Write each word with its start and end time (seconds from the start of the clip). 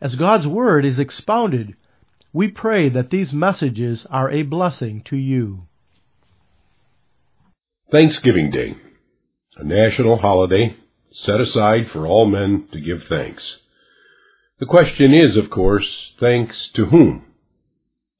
As 0.00 0.14
God's 0.14 0.46
Word 0.46 0.86
is 0.86 0.98
expounded, 0.98 1.76
we 2.32 2.48
pray 2.48 2.88
that 2.88 3.10
these 3.10 3.32
messages 3.32 4.06
are 4.10 4.30
a 4.30 4.42
blessing 4.42 5.02
to 5.06 5.16
you. 5.16 5.66
Thanksgiving 7.92 8.50
Day, 8.50 8.76
a 9.56 9.64
national 9.64 10.18
holiday 10.18 10.76
set 11.12 11.40
aside 11.40 11.90
for 11.92 12.06
all 12.06 12.24
men 12.24 12.68
to 12.72 12.80
give 12.80 13.02
thanks. 13.08 13.42
The 14.58 14.66
question 14.66 15.12
is, 15.12 15.36
of 15.36 15.50
course, 15.50 15.86
thanks 16.18 16.56
to 16.76 16.86
whom? 16.86 17.24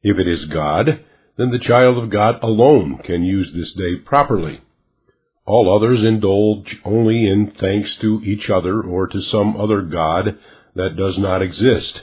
If 0.03 0.19
it 0.19 0.27
is 0.27 0.47
God, 0.53 1.05
then 1.39 1.51
the 1.51 1.65
child 1.67 2.03
of 2.03 2.11
God 2.11 2.43
alone 2.43 2.99
can 3.05 3.23
use 3.23 3.51
this 3.55 3.73
day 3.73 3.97
properly. 4.05 4.61
All 5.47 5.75
others 5.75 6.01
indulge 6.05 6.77
only 6.85 7.27
in 7.27 7.53
thanks 7.59 7.91
to 8.01 8.21
each 8.23 8.51
other 8.51 8.83
or 8.83 9.07
to 9.07 9.23
some 9.23 9.57
other 9.57 9.83
God 9.83 10.39
that 10.75 10.97
does 10.97 11.17
not 11.19 11.43
exist. 11.43 12.01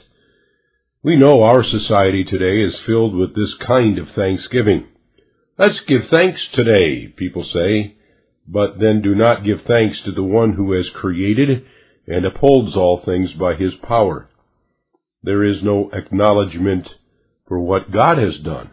We 1.04 1.16
know 1.16 1.44
our 1.44 1.64
society 1.64 2.24
today 2.24 2.62
is 2.62 2.80
filled 2.86 3.16
with 3.16 3.36
this 3.36 3.54
kind 3.66 3.98
of 3.98 4.08
thanksgiving. 4.16 4.88
Let's 5.58 5.80
give 5.88 6.02
thanks 6.10 6.40
today, 6.54 7.08
people 7.08 7.46
say, 7.54 7.96
but 8.48 8.80
then 8.80 9.02
do 9.02 9.16
not 9.16 9.44
give 9.44 9.60
thanks 9.68 9.98
to 10.06 10.12
the 10.12 10.24
one 10.24 10.54
who 10.54 10.74
has 10.74 10.86
created 10.94 11.66
and 12.08 12.26
upholds 12.26 12.76
all 12.76 13.02
things 13.06 13.32
by 13.34 13.56
his 13.56 13.74
power. 13.88 14.30
There 15.24 15.44
is 15.44 15.58
no 15.64 15.90
acknowledgement 15.94 16.88
for 17.48 17.60
what 17.60 17.92
God 17.92 18.18
has 18.18 18.38
done. 18.44 18.70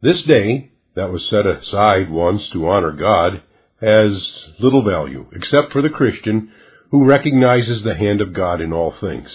This 0.00 0.22
day, 0.28 0.72
that 0.94 1.10
was 1.10 1.28
set 1.28 1.46
aside 1.46 2.10
once 2.10 2.42
to 2.52 2.68
honor 2.68 2.92
God, 2.92 3.42
has 3.80 4.26
little 4.60 4.84
value, 4.84 5.26
except 5.32 5.72
for 5.72 5.82
the 5.82 5.88
Christian 5.88 6.52
who 6.90 7.04
recognizes 7.04 7.82
the 7.82 7.94
hand 7.94 8.20
of 8.20 8.32
God 8.32 8.60
in 8.60 8.72
all 8.72 8.94
things. 9.00 9.28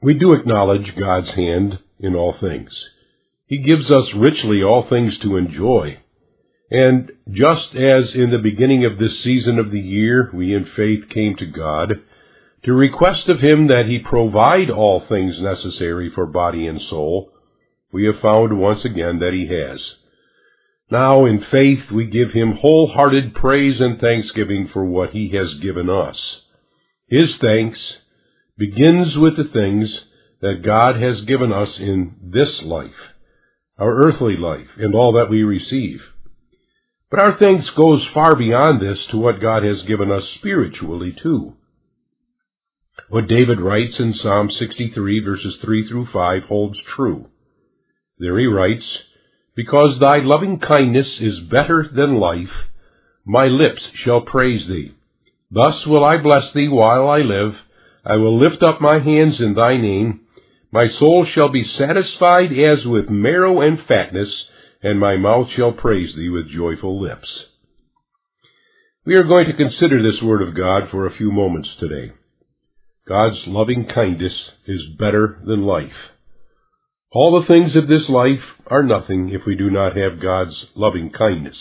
We 0.00 0.14
do 0.14 0.32
acknowledge 0.32 0.94
God's 0.98 1.30
hand 1.34 1.80
in 1.98 2.14
all 2.14 2.34
things. 2.40 2.70
He 3.46 3.58
gives 3.58 3.90
us 3.90 4.14
richly 4.14 4.62
all 4.62 4.86
things 4.88 5.18
to 5.22 5.36
enjoy. 5.36 5.98
And 6.70 7.10
just 7.30 7.74
as 7.74 8.14
in 8.14 8.30
the 8.30 8.40
beginning 8.42 8.84
of 8.84 8.98
this 8.98 9.24
season 9.24 9.58
of 9.58 9.70
the 9.70 9.80
year 9.80 10.30
we 10.34 10.54
in 10.54 10.66
faith 10.76 11.08
came 11.08 11.34
to 11.36 11.46
God, 11.46 11.94
to 12.64 12.72
request 12.72 13.28
of 13.28 13.40
Him 13.40 13.68
that 13.68 13.86
He 13.86 13.98
provide 13.98 14.68
all 14.68 15.02
things 15.08 15.36
necessary 15.40 16.10
for 16.14 16.26
body 16.26 16.66
and 16.66 16.80
soul, 16.80 17.32
we 17.90 18.04
have 18.04 18.20
found 18.20 18.58
once 18.58 18.84
again 18.84 19.20
that 19.20 19.32
He 19.32 19.48
has. 19.48 19.80
Now, 20.90 21.26
in 21.26 21.44
faith, 21.50 21.90
we 21.92 22.06
give 22.06 22.30
him 22.30 22.58
wholehearted 22.60 23.34
praise 23.34 23.78
and 23.78 24.00
thanksgiving 24.00 24.70
for 24.72 24.84
what 24.84 25.10
he 25.10 25.30
has 25.36 25.54
given 25.60 25.90
us. 25.90 26.16
His 27.08 27.34
thanks 27.40 27.78
begins 28.56 29.16
with 29.16 29.36
the 29.36 29.50
things 29.52 29.90
that 30.40 30.62
God 30.64 31.00
has 31.00 31.24
given 31.26 31.52
us 31.52 31.70
in 31.78 32.14
this 32.22 32.62
life, 32.62 32.90
our 33.78 34.06
earthly 34.06 34.36
life, 34.36 34.68
and 34.78 34.94
all 34.94 35.12
that 35.12 35.30
we 35.30 35.42
receive. 35.42 36.00
But 37.10 37.20
our 37.20 37.38
thanks 37.38 37.68
goes 37.76 38.06
far 38.14 38.36
beyond 38.36 38.80
this 38.80 38.98
to 39.10 39.18
what 39.18 39.40
God 39.40 39.64
has 39.64 39.82
given 39.82 40.10
us 40.10 40.24
spiritually 40.38 41.14
too. 41.22 41.54
What 43.08 43.28
David 43.28 43.60
writes 43.60 43.94
in 43.98 44.14
Psalm 44.14 44.50
63 44.50 45.24
verses 45.24 45.56
3 45.62 45.88
through 45.88 46.08
5 46.12 46.42
holds 46.44 46.78
true. 46.94 47.28
There 48.18 48.38
he 48.38 48.46
writes, 48.46 48.84
because 49.58 49.98
thy 50.00 50.18
loving 50.18 50.60
kindness 50.60 51.18
is 51.20 51.40
better 51.50 51.84
than 51.92 52.20
life, 52.20 52.54
my 53.26 53.46
lips 53.46 53.82
shall 54.04 54.20
praise 54.20 54.68
thee. 54.68 54.94
Thus 55.50 55.84
will 55.84 56.04
I 56.04 56.22
bless 56.22 56.44
thee 56.54 56.68
while 56.68 57.08
I 57.08 57.18
live. 57.18 57.54
I 58.04 58.14
will 58.18 58.38
lift 58.38 58.62
up 58.62 58.80
my 58.80 59.00
hands 59.00 59.40
in 59.40 59.54
thy 59.54 59.76
name. 59.76 60.20
My 60.70 60.84
soul 61.00 61.26
shall 61.34 61.48
be 61.48 61.68
satisfied 61.76 62.52
as 62.52 62.86
with 62.86 63.10
marrow 63.10 63.60
and 63.60 63.80
fatness, 63.88 64.32
and 64.80 65.00
my 65.00 65.16
mouth 65.16 65.48
shall 65.56 65.72
praise 65.72 66.14
thee 66.14 66.28
with 66.28 66.52
joyful 66.52 67.02
lips. 67.02 67.28
We 69.04 69.16
are 69.16 69.24
going 69.24 69.46
to 69.46 69.56
consider 69.56 70.00
this 70.00 70.22
word 70.22 70.46
of 70.46 70.56
God 70.56 70.88
for 70.92 71.04
a 71.04 71.16
few 71.16 71.32
moments 71.32 71.70
today. 71.80 72.12
God's 73.08 73.42
loving 73.48 73.88
kindness 73.92 74.34
is 74.68 74.82
better 75.00 75.40
than 75.44 75.62
life. 75.62 76.12
All 77.10 77.40
the 77.40 77.46
things 77.46 77.74
of 77.74 77.88
this 77.88 78.06
life 78.10 78.42
are 78.66 78.82
nothing 78.82 79.30
if 79.30 79.46
we 79.46 79.56
do 79.56 79.70
not 79.70 79.96
have 79.96 80.20
God's 80.20 80.66
loving 80.74 81.08
kindness. 81.08 81.56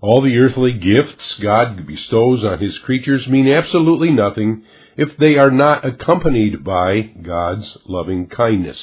All 0.00 0.22
the 0.22 0.38
earthly 0.38 0.72
gifts 0.72 1.34
God 1.42 1.86
bestows 1.86 2.42
on 2.42 2.60
His 2.60 2.78
creatures 2.78 3.26
mean 3.28 3.46
absolutely 3.46 4.10
nothing 4.10 4.64
if 4.96 5.10
they 5.18 5.36
are 5.36 5.50
not 5.50 5.84
accompanied 5.84 6.64
by 6.64 7.02
God's 7.02 7.76
loving 7.84 8.26
kindness. 8.26 8.78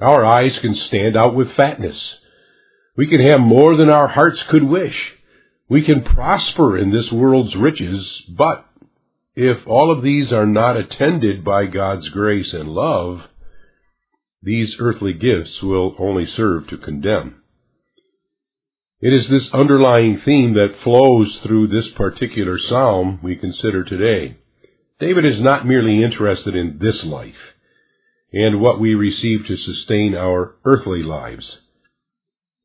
Our 0.00 0.24
eyes 0.24 0.58
can 0.60 0.74
stand 0.88 1.16
out 1.16 1.36
with 1.36 1.54
fatness. 1.56 1.96
We 2.96 3.06
can 3.06 3.20
have 3.30 3.40
more 3.40 3.76
than 3.76 3.90
our 3.90 4.08
hearts 4.08 4.42
could 4.50 4.64
wish. 4.64 4.96
We 5.68 5.84
can 5.84 6.02
prosper 6.02 6.76
in 6.76 6.90
this 6.90 7.12
world's 7.12 7.54
riches, 7.54 8.04
but 8.36 8.66
if 9.36 9.68
all 9.68 9.96
of 9.96 10.02
these 10.02 10.32
are 10.32 10.46
not 10.46 10.76
attended 10.76 11.44
by 11.44 11.66
God's 11.66 12.08
grace 12.08 12.52
and 12.52 12.70
love, 12.70 13.20
these 14.46 14.76
earthly 14.78 15.12
gifts 15.12 15.60
will 15.60 15.96
only 15.98 16.24
serve 16.24 16.68
to 16.68 16.78
condemn. 16.78 17.42
It 19.00 19.12
is 19.12 19.28
this 19.28 19.50
underlying 19.52 20.22
theme 20.24 20.54
that 20.54 20.82
flows 20.84 21.36
through 21.42 21.66
this 21.66 21.88
particular 21.96 22.56
psalm 22.56 23.18
we 23.24 23.34
consider 23.34 23.82
today. 23.82 24.36
David 25.00 25.26
is 25.26 25.40
not 25.40 25.66
merely 25.66 26.00
interested 26.02 26.54
in 26.54 26.78
this 26.80 27.02
life 27.04 27.34
and 28.32 28.60
what 28.60 28.78
we 28.78 28.94
receive 28.94 29.40
to 29.48 29.56
sustain 29.56 30.14
our 30.14 30.54
earthly 30.64 31.02
lives. 31.02 31.58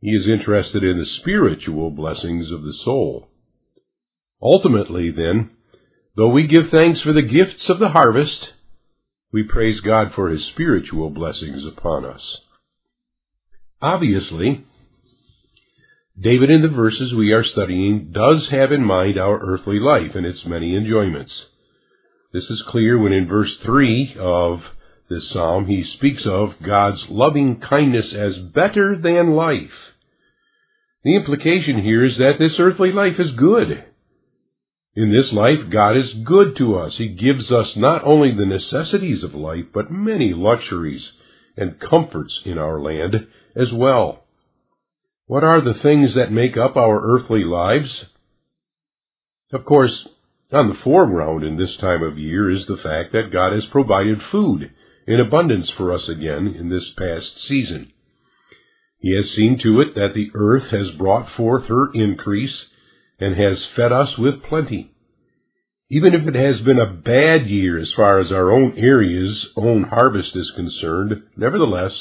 He 0.01 0.11
is 0.11 0.27
interested 0.27 0.83
in 0.83 0.99
the 0.99 1.05
spiritual 1.19 1.89
blessings 1.89 2.51
of 2.51 2.61
the 2.61 2.75
soul. 2.85 3.27
Ultimately, 4.39 5.09
then, 5.09 5.49
though 6.15 6.29
we 6.29 6.45
give 6.45 6.69
thanks 6.71 7.01
for 7.01 7.11
the 7.11 7.23
gifts 7.23 7.69
of 7.69 7.79
the 7.79 7.89
harvest, 7.89 8.49
we 9.33 9.43
praise 9.43 9.79
God 9.79 10.11
for 10.15 10.29
His 10.29 10.45
spiritual 10.53 11.09
blessings 11.09 11.63
upon 11.65 12.05
us. 12.05 12.21
Obviously, 13.81 14.65
David 16.19 16.51
in 16.51 16.61
the 16.61 16.67
verses 16.67 17.13
we 17.13 17.31
are 17.31 17.43
studying 17.43 18.11
does 18.11 18.49
have 18.51 18.71
in 18.71 18.83
mind 18.83 19.17
our 19.17 19.39
earthly 19.39 19.79
life 19.79 20.11
and 20.13 20.25
its 20.25 20.45
many 20.45 20.75
enjoyments. 20.75 21.31
This 22.33 22.43
is 22.43 22.63
clear 22.67 23.01
when 23.01 23.13
in 23.13 23.27
verse 23.27 23.51
3 23.65 24.17
of 24.19 24.59
this 25.09 25.29
psalm 25.33 25.67
he 25.67 25.83
speaks 25.97 26.23
of 26.25 26.51
God's 26.65 27.03
loving 27.09 27.59
kindness 27.59 28.13
as 28.13 28.37
better 28.37 28.97
than 29.01 29.35
life. 29.35 29.71
The 31.03 31.15
implication 31.15 31.81
here 31.81 32.05
is 32.05 32.17
that 32.17 32.33
this 32.37 32.53
earthly 32.59 32.91
life 32.91 33.19
is 33.19 33.31
good. 33.37 33.83
In 34.95 35.11
this 35.11 35.31
life, 35.31 35.69
God 35.71 35.95
is 35.95 36.25
good 36.25 36.57
to 36.57 36.75
us. 36.77 36.93
He 36.97 37.07
gives 37.07 37.49
us 37.49 37.67
not 37.77 38.03
only 38.03 38.33
the 38.33 38.45
necessities 38.45 39.23
of 39.23 39.33
life, 39.33 39.65
but 39.73 39.89
many 39.89 40.33
luxuries 40.33 41.03
and 41.55 41.79
comforts 41.79 42.41
in 42.45 42.57
our 42.57 42.79
land 42.79 43.15
as 43.55 43.71
well. 43.73 44.25
What 45.27 45.45
are 45.45 45.61
the 45.61 45.79
things 45.81 46.15
that 46.15 46.31
make 46.31 46.57
up 46.57 46.75
our 46.75 47.01
earthly 47.01 47.45
lives? 47.45 48.05
Of 49.53 49.63
course, 49.63 50.07
on 50.51 50.67
the 50.67 50.79
foreground 50.83 51.45
in 51.45 51.57
this 51.57 51.77
time 51.79 52.03
of 52.03 52.17
year 52.17 52.51
is 52.51 52.65
the 52.67 52.81
fact 52.83 53.13
that 53.13 53.31
God 53.31 53.53
has 53.53 53.63
provided 53.71 54.19
food 54.29 54.71
in 55.07 55.21
abundance 55.21 55.71
for 55.77 55.93
us 55.93 56.09
again 56.09 56.53
in 56.59 56.69
this 56.69 56.91
past 56.97 57.31
season. 57.47 57.93
He 58.99 59.15
has 59.15 59.25
seen 59.35 59.57
to 59.63 59.79
it 59.79 59.95
that 59.95 60.13
the 60.13 60.31
earth 60.35 60.69
has 60.71 60.97
brought 60.97 61.27
forth 61.37 61.67
her 61.67 61.93
increase 61.93 62.65
and 63.21 63.37
has 63.37 63.57
fed 63.75 63.91
us 63.91 64.17
with 64.17 64.43
plenty. 64.43 64.91
Even 65.89 66.13
if 66.13 66.27
it 66.27 66.35
has 66.35 66.65
been 66.65 66.79
a 66.79 66.91
bad 66.91 67.47
year 67.47 67.77
as 67.79 67.91
far 67.95 68.19
as 68.19 68.31
our 68.31 68.51
own 68.51 68.73
area's 68.77 69.45
own 69.55 69.83
harvest 69.83 70.31
is 70.35 70.51
concerned, 70.55 71.23
nevertheless, 71.37 71.91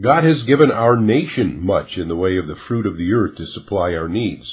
God 0.00 0.24
has 0.24 0.46
given 0.46 0.70
our 0.70 0.96
nation 0.96 1.64
much 1.64 1.96
in 1.96 2.08
the 2.08 2.16
way 2.16 2.38
of 2.38 2.46
the 2.46 2.56
fruit 2.68 2.86
of 2.86 2.96
the 2.96 3.12
earth 3.12 3.36
to 3.36 3.46
supply 3.46 3.92
our 3.92 4.08
needs. 4.08 4.46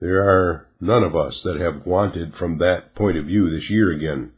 There 0.00 0.22
are 0.22 0.68
none 0.80 1.02
of 1.02 1.16
us 1.16 1.34
that 1.42 1.60
have 1.60 1.84
wanted 1.84 2.34
from 2.38 2.58
that 2.58 2.94
point 2.94 3.18
of 3.18 3.26
view 3.26 3.50
this 3.50 3.68
year 3.68 3.90
again, 3.90 4.30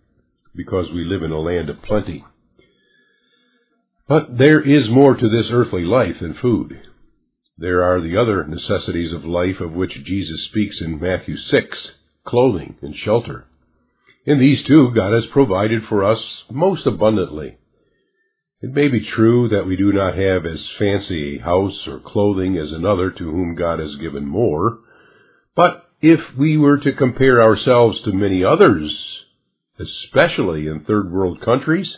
because 0.54 0.86
we 0.90 1.04
live 1.04 1.22
in 1.22 1.32
a 1.32 1.38
land 1.38 1.68
of 1.68 1.82
plenty. 1.82 2.24
But 4.08 4.38
there 4.38 4.60
is 4.60 4.88
more 4.88 5.14
to 5.14 5.28
this 5.28 5.50
earthly 5.52 5.82
life 5.82 6.16
than 6.20 6.34
food. 6.40 6.80
There 7.60 7.84
are 7.84 8.00
the 8.00 8.16
other 8.16 8.42
necessities 8.44 9.12
of 9.12 9.26
life 9.26 9.60
of 9.60 9.74
which 9.74 9.92
Jesus 10.04 10.46
speaks 10.48 10.80
in 10.80 10.98
Matthew 10.98 11.36
6, 11.36 11.68
clothing 12.24 12.76
and 12.80 12.96
shelter. 12.96 13.44
In 14.24 14.40
these 14.40 14.66
too, 14.66 14.92
God 14.94 15.12
has 15.12 15.30
provided 15.30 15.82
for 15.86 16.02
us 16.02 16.20
most 16.50 16.86
abundantly. 16.86 17.58
It 18.62 18.72
may 18.72 18.88
be 18.88 19.06
true 19.14 19.48
that 19.50 19.66
we 19.66 19.76
do 19.76 19.92
not 19.92 20.16
have 20.16 20.46
as 20.46 20.58
fancy 20.78 21.36
a 21.36 21.42
house 21.42 21.86
or 21.86 22.00
clothing 22.00 22.56
as 22.56 22.72
another 22.72 23.10
to 23.10 23.24
whom 23.30 23.56
God 23.56 23.78
has 23.78 23.94
given 23.96 24.26
more, 24.26 24.78
but 25.54 25.86
if 26.00 26.20
we 26.38 26.56
were 26.56 26.78
to 26.78 26.94
compare 26.94 27.42
ourselves 27.42 28.00
to 28.04 28.12
many 28.12 28.42
others, 28.42 28.90
especially 29.78 30.66
in 30.66 30.84
third 30.84 31.12
world 31.12 31.42
countries, 31.42 31.94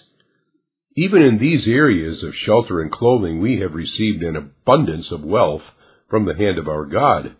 even 0.96 1.22
in 1.22 1.38
these 1.38 1.66
areas 1.66 2.22
of 2.22 2.34
shelter 2.34 2.80
and 2.80 2.92
clothing 2.92 3.40
we 3.40 3.60
have 3.60 3.74
received 3.74 4.22
an 4.22 4.36
abundance 4.36 5.06
of 5.10 5.24
wealth 5.24 5.62
from 6.10 6.26
the 6.26 6.34
hand 6.34 6.58
of 6.58 6.68
our 6.68 6.84
God. 6.84 7.34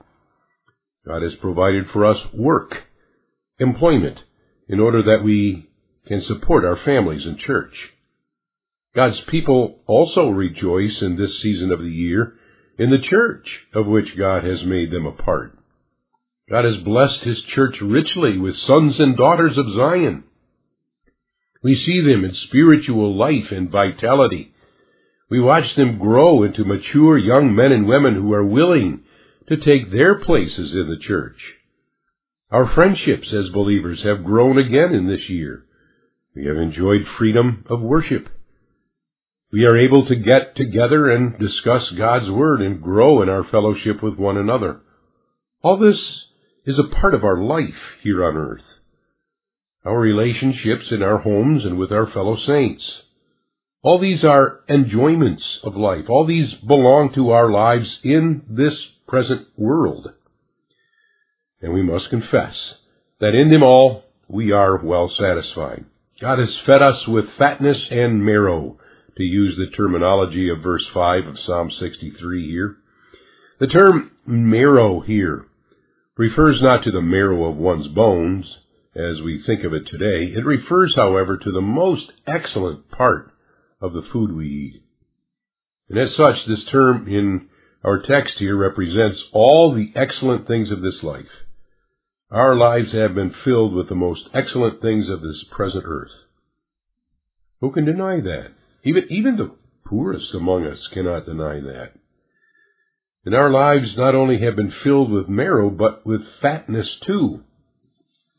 God 1.07 1.23
has 1.23 1.35
provided 1.41 1.87
for 1.93 2.07
us 2.07 2.19
work, 2.33 2.75
employment, 3.59 4.19
in 4.69 4.81
order 4.81 5.03
that 5.03 5.25
we 5.25 5.69
can 6.07 6.23
support 6.27 6.65
our 6.65 6.79
families 6.85 7.27
and 7.27 7.39
church. 7.39 7.75
God's 8.95 9.21
people 9.29 9.81
also 9.87 10.29
rejoice 10.29 10.99
in 11.01 11.17
this 11.17 11.41
season 11.43 11.71
of 11.73 11.81
the 11.81 11.91
year 11.91 12.35
in 12.79 12.91
the 12.91 13.07
church 13.09 13.47
of 13.75 13.87
which 13.87 14.17
God 14.19 14.45
has 14.45 14.65
made 14.65 14.91
them 14.91 15.07
a 15.07 15.13
part. 15.13 15.59
God 16.51 16.65
has 16.65 16.85
blessed 16.85 17.21
His 17.23 17.41
church 17.55 17.77
richly 17.81 18.39
with 18.39 18.57
sons 18.67 18.95
and 18.99 19.17
daughters 19.17 19.57
of 19.57 19.67
Zion. 19.77 20.25
We 21.63 21.75
see 21.75 22.01
them 22.01 22.25
in 22.25 22.35
spiritual 22.49 23.17
life 23.17 23.51
and 23.51 23.71
vitality. 23.71 24.53
We 25.31 25.41
watch 25.41 25.77
them 25.77 25.99
grow 25.99 26.43
into 26.43 26.65
mature 26.65 27.17
young 27.17 27.55
men 27.55 27.73
and 27.73 27.87
women 27.87 28.15
who 28.15 28.33
are 28.33 28.45
willing 28.45 29.03
to 29.49 29.57
take 29.57 29.91
their 29.91 30.19
places 30.19 30.73
in 30.73 30.89
the 30.89 31.05
church. 31.07 31.37
Our 32.51 32.73
friendships 32.75 33.29
as 33.33 33.51
believers 33.51 34.03
have 34.05 34.25
grown 34.25 34.59
again 34.59 34.93
in 34.95 35.07
this 35.07 35.29
year. 35.29 35.65
We 36.35 36.47
have 36.47 36.57
enjoyed 36.57 37.07
freedom 37.19 37.65
of 37.71 37.81
worship. 37.81 38.29
We 39.53 39.65
are 39.67 39.77
able 39.77 40.07
to 40.07 40.17
get 40.17 40.57
together 40.57 41.11
and 41.11 41.39
discuss 41.39 41.83
God's 41.97 42.31
Word 42.31 42.61
and 42.61 42.83
grow 42.83 43.23
in 43.23 43.29
our 43.29 43.45
fellowship 43.45 44.03
with 44.03 44.17
one 44.17 44.37
another. 44.37 44.81
All 45.63 45.79
this 45.79 46.01
is 46.67 46.79
a 46.79 46.95
part 47.01 47.15
of 47.15 47.25
our 47.25 47.39
life 47.39 47.75
here 48.03 48.25
on 48.25 48.37
earth. 48.37 48.63
Our 49.85 49.99
relationships 49.99 50.87
in 50.91 51.03
our 51.03 51.19
homes 51.19 51.65
and 51.65 51.79
with 51.79 51.93
our 51.93 52.11
fellow 52.11 52.37
saints. 52.47 52.83
All 53.83 54.01
these 54.01 54.25
are 54.25 54.61
enjoyments 54.69 55.43
of 55.65 55.77
life. 55.77 56.05
All 56.09 56.27
these 56.27 56.55
belong 56.67 57.13
to 57.15 57.31
our 57.31 57.51
lives 57.51 57.99
in 58.05 58.43
this 58.49 58.75
present 59.09 59.49
world 59.57 60.13
and 61.63 61.73
we 61.73 61.83
must 61.83 62.11
confess 62.11 62.55
that 63.21 63.35
in 63.35 63.51
them 63.51 63.63
all 63.63 64.05
we 64.29 64.51
are 64.51 64.85
well 64.85 65.11
satisfied. 65.17 65.85
God 66.21 66.39
has 66.39 66.55
fed 66.67 66.83
us 66.83 67.07
with 67.07 67.25
fatness 67.39 67.87
and 67.91 68.25
marrow, 68.25 68.79
to 69.17 69.23
use 69.23 69.57
the 69.57 69.75
terminology 69.77 70.49
of 70.49 70.63
verse 70.63 70.85
5 70.93 71.27
of 71.27 71.39
Psalm 71.47 71.71
63 71.79 72.51
here. 72.51 72.77
The 73.61 73.67
term 73.67 74.11
marrow 74.27 75.01
here 75.01 75.47
refers 76.17 76.61
not 76.63 76.83
to 76.85 76.91
the 76.91 77.03
marrow 77.03 77.45
of 77.45 77.57
one's 77.57 77.89
bones, 77.89 78.47
as 78.95 79.21
we 79.25 79.43
think 79.47 79.65
of 79.65 79.73
it 79.73 79.87
today. 79.87 80.33
It 80.37 80.45
refers, 80.45 80.95
however, 80.95 81.37
to 81.37 81.53
the 81.53 81.61
most 81.61 82.13
excellent 82.27 82.91
part 82.91 83.33
of 83.81 83.93
the 83.93 84.03
food 84.13 84.35
we 84.35 84.47
eat. 84.49 84.83
And 85.89 85.99
as 85.99 86.15
such, 86.17 86.47
this 86.47 86.65
term 86.71 87.09
in 87.09 87.49
our 87.85 88.03
text 88.03 88.35
here 88.39 88.57
represents 88.57 89.23
all 89.33 89.75
the 89.75 89.99
excellent 89.99 90.47
things 90.47 90.71
of 90.71 90.83
this 90.83 91.03
life. 91.03 91.27
Our 92.31 92.55
lives 92.55 92.93
have 92.93 93.15
been 93.15 93.35
filled 93.45 93.75
with 93.75 93.89
the 93.89 93.95
most 93.95 94.23
excellent 94.33 94.81
things 94.81 95.09
of 95.09 95.21
this 95.21 95.45
present 95.51 95.85
earth. 95.87 96.13
Who 97.61 97.73
can 97.73 97.85
deny 97.85 98.21
that? 98.21 98.53
Even, 98.85 99.05
even 99.11 99.37
the 99.37 99.55
poorest 99.87 100.35
among 100.35 100.67
us 100.67 100.79
cannot 100.93 101.27
deny 101.27 101.61
that. 101.61 101.93
And 103.25 103.35
our 103.35 103.51
lives 103.51 103.97
not 103.97 104.15
only 104.15 104.41
have 104.41 104.57
been 104.57 104.73
filled 104.83 105.11
with 105.11 105.29
marrow, 105.29 105.71
but 105.71 106.07
with 106.07 106.23
fatness 106.41 106.89
too. 107.07 107.43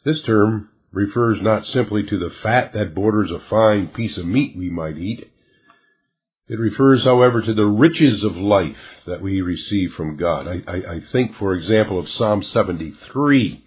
This 0.05 0.21
term 0.25 0.69
refers 0.91 1.39
not 1.41 1.65
simply 1.65 2.03
to 2.03 2.19
the 2.19 2.31
fat 2.41 2.73
that 2.73 2.93
borders 2.93 3.31
a 3.31 3.49
fine 3.49 3.87
piece 3.87 4.17
of 4.17 4.25
meat 4.25 4.55
we 4.57 4.69
might 4.69 4.97
eat. 4.97 5.29
It 6.47 6.59
refers, 6.59 7.03
however, 7.03 7.41
to 7.41 7.53
the 7.53 7.65
riches 7.65 8.23
of 8.23 8.35
life 8.35 8.75
that 9.07 9.21
we 9.21 9.41
receive 9.41 9.91
from 9.95 10.17
God. 10.17 10.45
I, 10.47 10.71
I, 10.71 10.75
I 10.75 10.99
think, 11.11 11.37
for 11.37 11.55
example, 11.55 11.99
of 11.99 12.09
Psalm 12.09 12.43
73, 12.53 13.63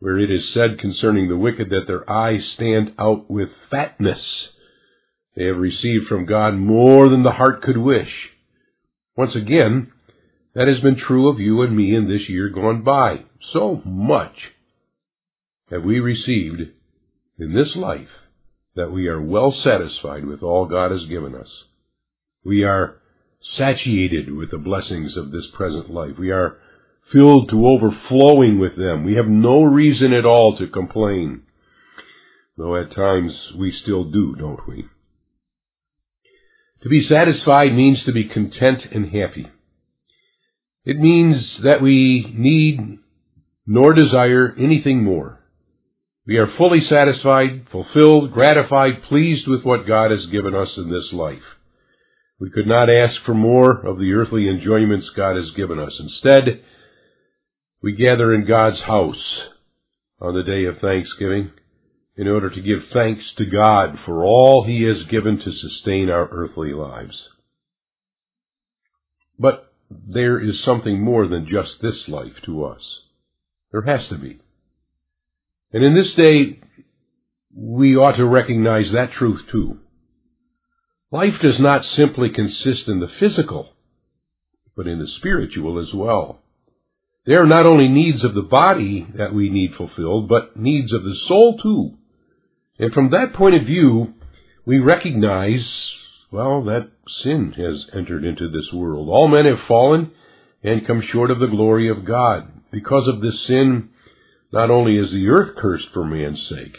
where 0.00 0.18
it 0.18 0.30
is 0.30 0.52
said 0.52 0.80
concerning 0.80 1.28
the 1.28 1.36
wicked 1.36 1.70
that 1.70 1.84
their 1.86 2.08
eyes 2.10 2.42
stand 2.54 2.94
out 2.98 3.30
with 3.30 3.50
fatness. 3.70 4.20
They 5.36 5.44
have 5.44 5.58
received 5.58 6.08
from 6.08 6.26
God 6.26 6.54
more 6.54 7.08
than 7.08 7.22
the 7.22 7.30
heart 7.30 7.62
could 7.62 7.78
wish. 7.78 8.12
Once 9.16 9.36
again, 9.36 9.92
that 10.54 10.66
has 10.66 10.80
been 10.80 10.96
true 10.96 11.28
of 11.28 11.38
you 11.38 11.62
and 11.62 11.76
me 11.76 11.94
in 11.94 12.08
this 12.08 12.28
year 12.28 12.48
gone 12.48 12.82
by. 12.82 13.24
So 13.52 13.80
much 13.84 14.34
have 15.70 15.84
we 15.84 16.00
received 16.00 16.62
in 17.38 17.54
this 17.54 17.74
life 17.76 18.08
that 18.76 18.90
we 18.90 19.08
are 19.08 19.20
well 19.20 19.54
satisfied 19.64 20.24
with 20.24 20.42
all 20.42 20.66
God 20.66 20.90
has 20.90 21.04
given 21.08 21.34
us. 21.34 21.48
We 22.44 22.64
are 22.64 22.96
satiated 23.56 24.32
with 24.32 24.50
the 24.50 24.58
blessings 24.58 25.16
of 25.16 25.30
this 25.30 25.46
present 25.54 25.90
life. 25.90 26.12
We 26.18 26.30
are 26.30 26.58
filled 27.12 27.50
to 27.50 27.66
overflowing 27.66 28.58
with 28.58 28.76
them. 28.76 29.04
We 29.04 29.14
have 29.14 29.26
no 29.26 29.62
reason 29.62 30.12
at 30.12 30.24
all 30.24 30.56
to 30.58 30.68
complain. 30.68 31.42
Though 32.56 32.76
at 32.80 32.94
times 32.94 33.32
we 33.58 33.72
still 33.82 34.04
do, 34.04 34.34
don't 34.36 34.66
we? 34.68 34.86
To 36.82 36.88
be 36.88 37.06
satisfied 37.08 37.74
means 37.74 38.04
to 38.04 38.12
be 38.12 38.28
content 38.28 38.82
and 38.92 39.06
happy. 39.06 39.50
It 40.84 40.98
means 40.98 41.58
that 41.62 41.82
we 41.82 42.32
need 42.34 42.98
nor 43.66 43.92
desire 43.92 44.54
anything 44.58 45.04
more. 45.04 45.39
We 46.30 46.36
are 46.36 46.56
fully 46.56 46.78
satisfied, 46.88 47.66
fulfilled, 47.72 48.30
gratified, 48.30 49.02
pleased 49.08 49.48
with 49.48 49.64
what 49.64 49.88
God 49.88 50.12
has 50.12 50.26
given 50.30 50.54
us 50.54 50.68
in 50.76 50.88
this 50.88 51.08
life. 51.12 51.42
We 52.38 52.50
could 52.50 52.68
not 52.68 52.88
ask 52.88 53.20
for 53.26 53.34
more 53.34 53.84
of 53.84 53.98
the 53.98 54.12
earthly 54.12 54.48
enjoyments 54.48 55.10
God 55.16 55.34
has 55.34 55.50
given 55.56 55.80
us. 55.80 55.92
Instead, 55.98 56.62
we 57.82 57.96
gather 57.96 58.32
in 58.32 58.46
God's 58.46 58.80
house 58.82 59.40
on 60.20 60.34
the 60.34 60.44
day 60.44 60.66
of 60.66 60.78
Thanksgiving 60.78 61.50
in 62.16 62.28
order 62.28 62.48
to 62.48 62.62
give 62.62 62.92
thanks 62.92 63.24
to 63.38 63.44
God 63.46 63.98
for 64.06 64.24
all 64.24 64.62
He 64.64 64.84
has 64.84 65.10
given 65.10 65.36
to 65.36 65.52
sustain 65.52 66.10
our 66.10 66.28
earthly 66.30 66.72
lives. 66.72 67.18
But 69.36 69.72
there 69.90 70.38
is 70.38 70.62
something 70.64 71.02
more 71.02 71.26
than 71.26 71.48
just 71.50 71.82
this 71.82 72.04
life 72.06 72.40
to 72.44 72.66
us. 72.66 72.82
There 73.72 73.82
has 73.82 74.06
to 74.10 74.16
be. 74.16 74.38
And 75.72 75.84
in 75.84 75.94
this 75.94 76.12
day, 76.16 76.60
we 77.54 77.96
ought 77.96 78.16
to 78.16 78.26
recognize 78.26 78.92
that 78.92 79.12
truth 79.12 79.40
too. 79.50 79.78
Life 81.10 81.34
does 81.42 81.58
not 81.58 81.84
simply 81.96 82.30
consist 82.30 82.86
in 82.86 83.00
the 83.00 83.10
physical, 83.18 83.70
but 84.76 84.86
in 84.86 84.98
the 84.98 85.08
spiritual 85.18 85.80
as 85.80 85.92
well. 85.92 86.40
There 87.26 87.42
are 87.42 87.46
not 87.46 87.66
only 87.66 87.88
needs 87.88 88.24
of 88.24 88.34
the 88.34 88.42
body 88.42 89.06
that 89.16 89.34
we 89.34 89.50
need 89.50 89.74
fulfilled, 89.76 90.28
but 90.28 90.56
needs 90.56 90.92
of 90.92 91.02
the 91.02 91.14
soul 91.28 91.58
too. 91.58 91.96
And 92.78 92.92
from 92.92 93.10
that 93.10 93.34
point 93.34 93.56
of 93.56 93.66
view, 93.66 94.14
we 94.64 94.78
recognize, 94.78 95.66
well, 96.30 96.64
that 96.64 96.90
sin 97.22 97.52
has 97.56 97.84
entered 97.94 98.24
into 98.24 98.48
this 98.48 98.72
world. 98.72 99.08
All 99.08 99.28
men 99.28 99.44
have 99.44 99.66
fallen 99.68 100.12
and 100.62 100.86
come 100.86 101.02
short 101.12 101.30
of 101.30 101.40
the 101.40 101.46
glory 101.46 101.90
of 101.90 102.04
God. 102.04 102.50
Because 102.70 103.08
of 103.08 103.20
this 103.20 103.46
sin, 103.46 103.90
not 104.52 104.70
only 104.70 104.96
is 104.96 105.10
the 105.10 105.28
earth 105.28 105.56
cursed 105.56 105.88
for 105.92 106.04
man's 106.04 106.46
sake, 106.48 106.76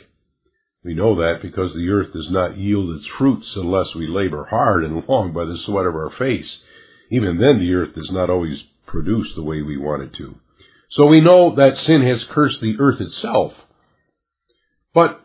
we 0.84 0.94
know 0.96 1.16
that 1.16 1.42
because 1.42 1.74
the 1.74 1.90
earth 1.90 2.12
does 2.12 2.28
not 2.32 2.58
yield 2.58 2.96
its 2.96 3.06
fruits 3.18 3.48
unless 3.56 3.94
we 3.96 4.08
labor 4.08 4.48
hard 4.50 4.84
and 4.84 5.04
long 5.08 5.32
by 5.32 5.46
the 5.46 5.58
sweat 5.66 5.86
of 5.86 5.96
our 5.96 6.12
face. 6.18 6.58
Even 7.12 7.38
then, 7.38 7.60
the 7.60 7.74
earth 7.74 7.94
does 7.94 8.10
not 8.12 8.30
always 8.30 8.64
produce 8.88 9.28
the 9.36 9.44
way 9.44 9.62
we 9.62 9.78
want 9.78 10.02
it 10.02 10.14
to. 10.18 10.36
So 10.92 11.08
we 11.08 11.20
know 11.20 11.56
that 11.56 11.78
sin 11.86 12.02
has 12.02 12.26
cursed 12.32 12.58
the 12.62 12.76
earth 12.80 13.00
itself. 13.00 13.54
But 14.94 15.22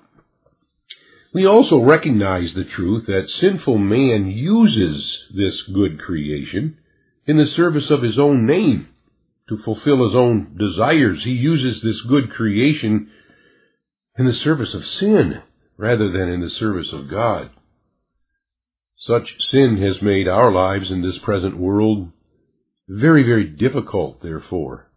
we 1.34 1.46
also 1.46 1.78
recognize 1.78 2.54
the 2.54 2.64
truth 2.64 3.06
that 3.06 3.28
sinful 3.40 3.78
man 3.78 4.26
uses 4.30 5.18
this 5.34 5.54
good 5.74 6.00
creation 6.00 6.78
in 7.26 7.38
the 7.38 7.46
service 7.56 7.90
of 7.90 8.02
his 8.02 8.18
own 8.18 8.46
name 8.46 8.88
to 9.48 9.58
fulfill 9.64 10.06
his 10.06 10.16
own 10.16 10.56
desires. 10.58 11.20
He 11.24 11.30
uses 11.30 11.82
this 11.82 12.00
good 12.08 12.30
creation 12.30 13.10
in 14.18 14.26
the 14.26 14.32
service 14.32 14.74
of 14.74 14.82
sin 15.00 15.42
rather 15.76 16.10
than 16.10 16.28
in 16.28 16.40
the 16.40 16.50
service 16.50 16.88
of 16.92 17.10
God. 17.10 17.50
Such 18.98 19.28
sin 19.50 19.78
has 19.82 20.02
made 20.02 20.26
our 20.26 20.50
lives 20.50 20.90
in 20.90 21.02
this 21.02 21.18
present 21.22 21.56
world 21.56 22.10
very, 22.88 23.22
very 23.22 23.44
difficult, 23.44 24.22
therefore. 24.22 24.90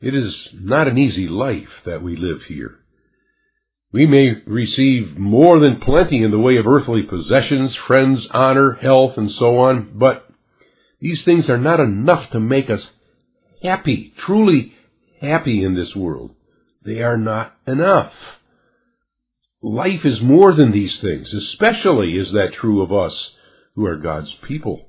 It 0.00 0.14
is 0.14 0.34
not 0.52 0.88
an 0.88 0.98
easy 0.98 1.28
life 1.28 1.68
that 1.86 2.02
we 2.02 2.16
live 2.16 2.42
here. 2.48 2.78
We 3.92 4.06
may 4.06 4.32
receive 4.46 5.18
more 5.18 5.60
than 5.60 5.80
plenty 5.80 6.22
in 6.22 6.30
the 6.30 6.38
way 6.38 6.56
of 6.56 6.66
earthly 6.66 7.02
possessions, 7.02 7.76
friends, 7.86 8.26
honor, 8.32 8.72
health, 8.72 9.12
and 9.16 9.30
so 9.38 9.58
on, 9.58 9.92
but 9.98 10.26
these 11.00 11.22
things 11.24 11.48
are 11.48 11.58
not 11.58 11.78
enough 11.78 12.30
to 12.32 12.40
make 12.40 12.70
us 12.70 12.80
happy, 13.62 14.12
truly 14.26 14.72
happy 15.20 15.64
in 15.64 15.74
this 15.74 15.94
world. 15.94 16.34
They 16.84 17.00
are 17.00 17.16
not 17.16 17.54
enough. 17.66 18.12
Life 19.62 20.00
is 20.04 20.20
more 20.20 20.54
than 20.54 20.72
these 20.72 20.98
things, 21.00 21.32
especially 21.32 22.14
is 22.14 22.32
that 22.32 22.54
true 22.60 22.82
of 22.82 22.92
us 22.92 23.12
who 23.74 23.86
are 23.86 23.96
God's 23.96 24.34
people. 24.46 24.88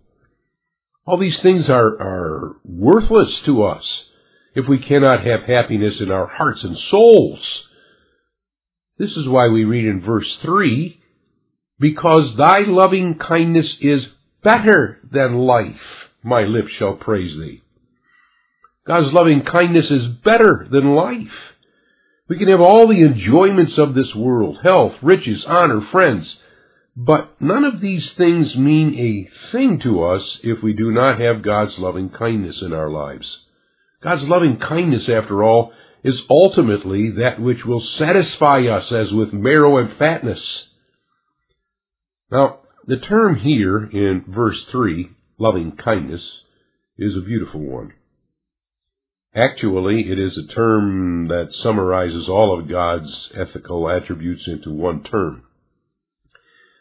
All 1.06 1.18
these 1.18 1.40
things 1.44 1.70
are, 1.70 1.88
are 2.02 2.56
worthless 2.64 3.42
to 3.46 3.64
us 3.64 3.84
if 4.56 4.68
we 4.68 4.80
cannot 4.80 5.26
have 5.26 5.42
happiness 5.42 5.96
in 6.00 6.12
our 6.12 6.28
hearts 6.28 6.64
and 6.64 6.78
souls. 6.90 7.64
This 8.98 9.12
is 9.12 9.28
why 9.28 9.50
we 9.50 9.64
read 9.64 9.86
in 9.86 10.02
verse 10.02 10.38
3, 10.44 11.00
Because 11.80 12.38
thy 12.38 12.60
loving 12.66 13.20
kindness 13.20 13.76
is 13.82 14.02
better 14.44 15.00
than 15.12 15.40
life, 15.40 15.76
my 16.24 16.42
lips 16.44 16.72
shall 16.78 16.96
praise 16.96 17.38
thee. 17.38 17.63
God's 18.86 19.14
loving 19.14 19.44
kindness 19.44 19.90
is 19.90 20.08
better 20.24 20.68
than 20.70 20.96
life. 20.96 21.32
We 22.28 22.38
can 22.38 22.50
have 22.50 22.62
all 22.62 22.88
the 22.88 23.02
enjoyments 23.06 23.78
of 23.78 23.94
this 23.94 24.14
world, 24.16 24.60
health, 24.64 24.94
riches, 25.02 25.46
honor, 25.48 25.82
friends, 25.92 26.36
but 26.96 27.42
none 27.42 27.64
of 27.64 27.82
these 27.82 28.08
things 28.18 28.56
mean 28.56 28.96
a 28.96 29.52
thing 29.52 29.80
to 29.84 30.04
us 30.04 30.40
if 30.44 30.62
we 30.62 30.74
do 30.74 30.92
not 30.92 31.20
have 31.20 31.44
God's 31.44 31.74
loving 31.78 32.10
kindness 32.10 32.62
in 32.62 32.74
our 32.74 32.90
lives. 32.90 33.40
God's 34.04 34.24
loving 34.24 34.58
kindness, 34.58 35.10
after 35.10 35.44
all, 35.44 35.72
is 36.04 36.20
ultimately 36.30 37.10
that 37.12 37.40
which 37.40 37.66
will 37.66 37.84
satisfy 37.98 38.64
us 38.68 38.92
as 38.92 39.12
with 39.14 39.32
marrow 39.32 39.78
and 39.78 39.98
fatness. 39.98 40.42
Now, 42.30 42.60
the 42.86 42.98
term 42.98 43.38
here 43.38 43.86
in 43.86 44.26
verse 44.28 44.66
3, 44.72 45.10
loving 45.40 45.78
kindness, 45.78 46.22
is 46.98 47.16
a 47.16 47.26
beautiful 47.26 47.62
one. 47.62 47.94
Actually, 49.36 50.12
it 50.12 50.20
is 50.20 50.38
a 50.38 50.54
term 50.54 51.28
that 51.28 51.54
summarizes 51.64 52.30
all 52.30 52.58
of 52.58 52.70
God's 52.70 53.30
ethical 53.34 53.90
attributes 53.90 54.44
into 54.48 54.72
one 54.72 55.04
term. 55.04 55.44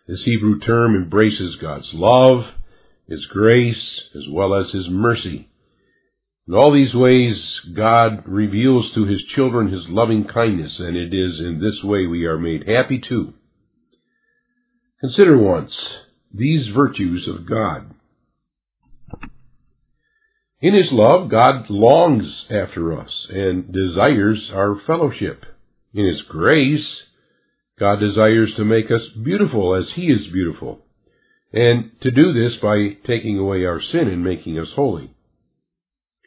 This 0.07 0.23
Hebrew 0.25 0.59
term 0.59 0.95
embraces 0.95 1.57
God's 1.57 1.89
love, 1.95 2.45
His 3.09 3.25
grace, 3.27 4.03
as 4.15 4.25
well 4.31 4.55
as 4.55 4.71
His 4.71 4.87
mercy. 4.91 5.49
In 6.47 6.55
all 6.55 6.75
these 6.75 6.93
ways, 6.93 7.37
God 7.75 8.25
reveals 8.27 8.93
to 8.95 9.07
His 9.07 9.23
children 9.35 9.73
His 9.73 9.89
loving 9.89 10.25
kindness, 10.25 10.75
and 10.79 10.95
it 10.95 11.15
is 11.15 11.39
in 11.39 11.59
this 11.59 11.83
way 11.83 12.07
we 12.07 12.27
are 12.27 12.39
made 12.39 12.69
happy 12.69 13.01
too. 13.01 13.33
Consider 15.01 15.39
once 15.39 15.73
these 16.35 16.69
virtues 16.75 17.27
of 17.29 17.49
God. 17.49 17.95
In 20.63 20.75
His 20.75 20.93
love, 20.93 21.29
God 21.29 21.69
longs 21.71 22.45
after 22.49 22.97
us 22.97 23.27
and 23.29 23.73
desires 23.73 24.49
our 24.55 24.77
fellowship. 24.87 25.45
In 25.93 26.07
His 26.07 26.23
grace, 26.29 26.87
God 27.81 27.99
desires 27.99 28.53
to 28.57 28.65
make 28.65 28.87
us 28.87 29.03
beautiful 29.25 29.75
as 29.75 29.87
He 29.97 30.03
is 30.03 30.33
beautiful, 30.33 30.79
and 31.53 31.91
to 32.03 32.13
do 32.13 32.33
this 32.33 32.61
by 32.63 32.97
taking 33.09 33.39
away 33.39 33.65
our 33.65 33.83
sin 33.83 34.07
and 34.07 34.23
making 34.23 34.57
us 34.57 34.69
holy. 34.77 35.13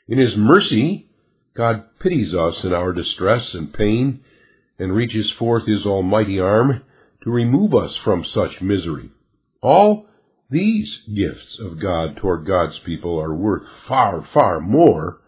In 0.09 0.17
His 0.17 0.33
mercy, 0.35 1.09
God 1.55 1.85
pities 2.01 2.35
us 2.35 2.55
in 2.65 2.73
our 2.73 2.91
distress 2.91 3.45
and 3.53 3.73
pain 3.73 4.19
and 4.77 4.93
reaches 4.93 5.31
forth 5.39 5.65
His 5.65 5.85
almighty 5.85 6.41
arm 6.41 6.81
to 7.23 7.29
remove 7.31 7.73
us 7.73 7.91
from 8.03 8.25
such 8.33 8.61
misery. 8.61 9.11
All 9.61 10.07
these 10.49 10.89
gifts 11.07 11.57
of 11.59 11.81
God 11.81 12.17
toward 12.17 12.45
God's 12.45 12.79
people 12.85 13.19
are 13.19 13.33
worth 13.33 13.63
far, 13.87 14.27
far 14.33 14.59
more 14.59 15.19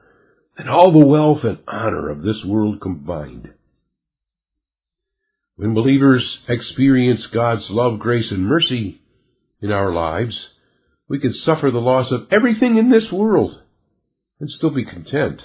than 0.58 0.68
all 0.68 0.92
the 0.92 1.06
wealth 1.06 1.44
and 1.44 1.60
honor 1.68 2.10
of 2.10 2.22
this 2.22 2.44
world 2.46 2.82
combined. 2.82 3.50
When 5.56 5.74
believers 5.74 6.24
experience 6.48 7.22
God's 7.34 7.66
love, 7.70 8.00
grace, 8.00 8.28
and 8.30 8.46
mercy 8.46 9.02
in 9.60 9.72
our 9.72 9.92
lives, 9.92 10.36
we 11.10 11.20
can 11.20 11.34
suffer 11.34 11.72
the 11.72 11.80
loss 11.80 12.12
of 12.12 12.28
everything 12.32 12.78
in 12.78 12.92
this 12.92 13.12
world 13.12 13.60
and 14.40 14.50
still 14.50 14.70
be 14.70 14.86
content. 14.86 15.42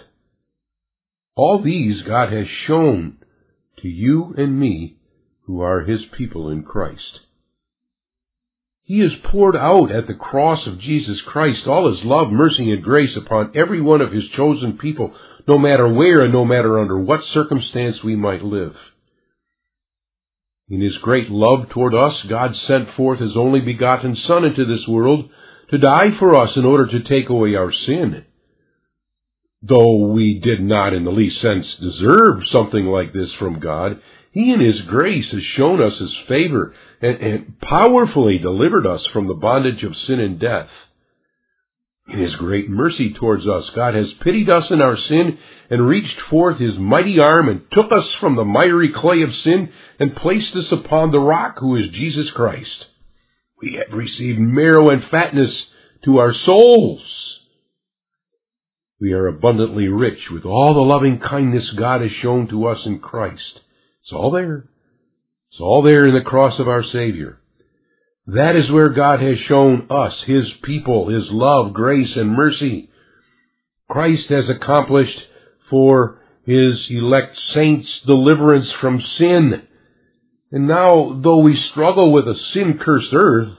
All 1.34 1.62
these 1.62 2.02
God 2.02 2.30
has 2.30 2.46
shown 2.66 3.16
to 3.78 3.88
you 3.88 4.34
and 4.36 4.60
me 4.60 4.98
who 5.46 5.62
are 5.62 5.80
His 5.80 6.02
people 6.16 6.50
in 6.50 6.62
Christ. 6.62 7.20
He 8.92 8.98
has 8.98 9.12
poured 9.24 9.56
out 9.56 9.90
at 9.90 10.06
the 10.06 10.12
cross 10.12 10.66
of 10.66 10.78
Jesus 10.78 11.18
Christ 11.26 11.66
all 11.66 11.90
His 11.90 12.04
love, 12.04 12.30
mercy, 12.30 12.70
and 12.72 12.82
grace 12.82 13.16
upon 13.16 13.52
every 13.56 13.80
one 13.80 14.02
of 14.02 14.12
His 14.12 14.24
chosen 14.36 14.76
people, 14.76 15.14
no 15.48 15.56
matter 15.56 15.88
where 15.90 16.20
and 16.20 16.30
no 16.30 16.44
matter 16.44 16.78
under 16.78 16.98
what 16.98 17.20
circumstance 17.32 18.04
we 18.04 18.16
might 18.16 18.44
live. 18.44 18.76
In 20.68 20.82
his 20.82 20.98
great 20.98 21.30
love 21.30 21.70
toward 21.70 21.94
us, 21.94 22.22
God 22.28 22.54
sent 22.66 22.94
forth 22.94 23.18
his 23.18 23.34
only 23.34 23.60
begotten 23.60 24.14
Son 24.14 24.44
into 24.44 24.66
this 24.66 24.86
world 24.86 25.30
to 25.70 25.78
die 25.78 26.10
for 26.18 26.36
us 26.36 26.50
in 26.56 26.66
order 26.66 26.86
to 26.86 27.08
take 27.08 27.30
away 27.30 27.54
our 27.54 27.72
sin. 27.72 28.26
Though 29.62 30.08
we 30.08 30.38
did 30.38 30.60
not 30.60 30.92
in 30.92 31.04
the 31.04 31.10
least 31.12 31.40
sense 31.40 31.64
deserve 31.80 32.42
something 32.54 32.84
like 32.84 33.14
this 33.14 33.30
from 33.38 33.58
God, 33.58 34.02
he 34.32 34.52
in 34.52 34.60
his 34.60 34.80
grace 34.82 35.30
has 35.30 35.42
shown 35.56 35.80
us 35.80 35.98
his 35.98 36.14
favor 36.26 36.74
and, 37.00 37.16
and 37.18 37.60
powerfully 37.60 38.38
delivered 38.38 38.86
us 38.86 39.06
from 39.12 39.28
the 39.28 39.34
bondage 39.34 39.84
of 39.84 39.94
sin 40.06 40.20
and 40.20 40.40
death. 40.40 40.68
In 42.08 42.18
His 42.18 42.34
great 42.34 42.68
mercy 42.68 43.14
towards 43.14 43.46
us, 43.46 43.70
God 43.76 43.94
has 43.94 44.12
pitied 44.22 44.50
us 44.50 44.64
in 44.70 44.80
our 44.80 44.96
sin 44.96 45.38
and 45.70 45.86
reached 45.86 46.20
forth 46.28 46.58
His 46.58 46.76
mighty 46.76 47.20
arm 47.20 47.48
and 47.48 47.62
took 47.70 47.92
us 47.92 48.04
from 48.20 48.34
the 48.34 48.44
miry 48.44 48.92
clay 48.92 49.22
of 49.22 49.34
sin 49.44 49.70
and 50.00 50.16
placed 50.16 50.54
us 50.56 50.66
upon 50.72 51.12
the 51.12 51.20
rock 51.20 51.56
who 51.58 51.76
is 51.76 51.90
Jesus 51.92 52.28
Christ. 52.34 52.86
We 53.60 53.74
have 53.74 53.96
received 53.96 54.40
marrow 54.40 54.88
and 54.88 55.04
fatness 55.10 55.50
to 56.04 56.18
our 56.18 56.34
souls. 56.34 57.02
We 59.00 59.12
are 59.12 59.28
abundantly 59.28 59.86
rich 59.86 60.28
with 60.32 60.44
all 60.44 60.74
the 60.74 60.80
loving 60.80 61.20
kindness 61.20 61.70
God 61.78 62.00
has 62.00 62.10
shown 62.20 62.48
to 62.48 62.66
us 62.66 62.80
in 62.84 62.98
Christ. 62.98 63.60
It's 64.02 64.12
all 64.12 64.30
there. 64.30 64.68
It's 65.50 65.60
all 65.60 65.82
there 65.82 66.06
in 66.06 66.14
the 66.14 66.28
cross 66.28 66.58
of 66.58 66.68
our 66.68 66.82
Savior. 66.82 67.38
That 68.26 68.56
is 68.56 68.70
where 68.70 68.88
God 68.88 69.20
has 69.20 69.38
shown 69.48 69.88
us, 69.90 70.14
His 70.26 70.44
people, 70.62 71.08
His 71.08 71.24
love, 71.30 71.72
grace, 71.72 72.16
and 72.16 72.30
mercy. 72.30 72.88
Christ 73.88 74.28
has 74.30 74.48
accomplished 74.48 75.18
for 75.68 76.20
His 76.46 76.86
elect 76.88 77.36
saints 77.54 77.88
deliverance 78.06 78.68
from 78.80 79.00
sin. 79.18 79.62
And 80.50 80.68
now, 80.68 81.20
though 81.22 81.40
we 81.40 81.62
struggle 81.70 82.12
with 82.12 82.26
a 82.26 82.38
sin-cursed 82.54 83.14
earth, 83.14 83.52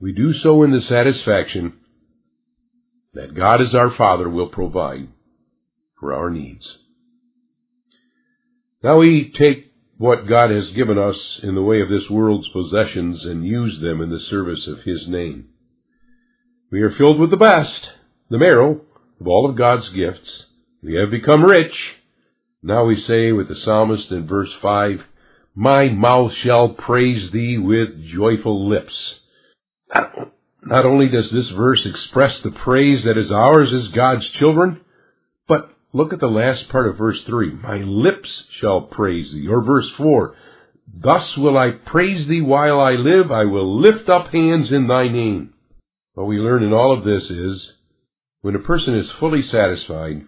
we 0.00 0.12
do 0.12 0.32
so 0.34 0.62
in 0.62 0.70
the 0.70 0.82
satisfaction 0.88 1.74
that 3.14 3.34
God 3.34 3.60
as 3.62 3.74
our 3.74 3.94
Father 3.96 4.28
will 4.28 4.48
provide 4.48 5.08
for 5.98 6.12
our 6.12 6.30
needs. 6.30 6.66
Now 8.84 8.98
we 8.98 9.32
take 9.42 9.72
what 9.96 10.28
God 10.28 10.50
has 10.50 10.76
given 10.76 10.98
us 10.98 11.16
in 11.42 11.54
the 11.54 11.62
way 11.62 11.80
of 11.80 11.88
this 11.88 12.10
world's 12.10 12.50
possessions 12.50 13.24
and 13.24 13.42
use 13.42 13.80
them 13.80 14.02
in 14.02 14.10
the 14.10 14.20
service 14.28 14.68
of 14.68 14.84
His 14.84 15.08
name. 15.08 15.46
We 16.70 16.82
are 16.82 16.94
filled 16.94 17.18
with 17.18 17.30
the 17.30 17.38
best, 17.38 17.88
the 18.28 18.36
marrow, 18.36 18.82
of 19.18 19.26
all 19.26 19.48
of 19.48 19.56
God's 19.56 19.88
gifts. 19.96 20.28
We 20.82 20.96
have 20.96 21.10
become 21.10 21.44
rich. 21.44 21.72
Now 22.62 22.84
we 22.84 23.02
say 23.08 23.32
with 23.32 23.48
the 23.48 23.56
psalmist 23.64 24.10
in 24.10 24.26
verse 24.26 24.50
5, 24.60 24.98
My 25.54 25.88
mouth 25.88 26.32
shall 26.42 26.74
praise 26.74 27.32
thee 27.32 27.56
with 27.56 28.04
joyful 28.14 28.68
lips. 28.68 28.92
Not 30.62 30.84
only 30.84 31.08
does 31.08 31.30
this 31.32 31.48
verse 31.56 31.86
express 31.86 32.32
the 32.42 32.50
praise 32.50 33.02
that 33.06 33.16
is 33.16 33.32
ours 33.32 33.72
as 33.72 33.96
God's 33.96 34.28
children, 34.38 34.83
Look 35.94 36.12
at 36.12 36.18
the 36.18 36.26
last 36.26 36.68
part 36.70 36.88
of 36.88 36.98
verse 36.98 37.20
3. 37.24 37.52
My 37.52 37.76
lips 37.76 38.28
shall 38.60 38.80
praise 38.80 39.32
thee. 39.32 39.46
Or 39.48 39.62
verse 39.62 39.88
4. 39.96 40.34
Thus 40.92 41.36
will 41.38 41.56
I 41.56 41.70
praise 41.70 42.28
thee 42.28 42.42
while 42.42 42.80
I 42.80 42.92
live. 42.92 43.30
I 43.30 43.44
will 43.44 43.80
lift 43.80 44.08
up 44.08 44.32
hands 44.32 44.72
in 44.72 44.88
thy 44.88 45.06
name. 45.06 45.54
What 46.14 46.26
we 46.26 46.38
learn 46.38 46.64
in 46.64 46.72
all 46.72 46.92
of 46.92 47.04
this 47.04 47.30
is, 47.30 47.70
when 48.40 48.56
a 48.56 48.58
person 48.58 48.98
is 48.98 49.06
fully 49.20 49.42
satisfied, 49.50 50.26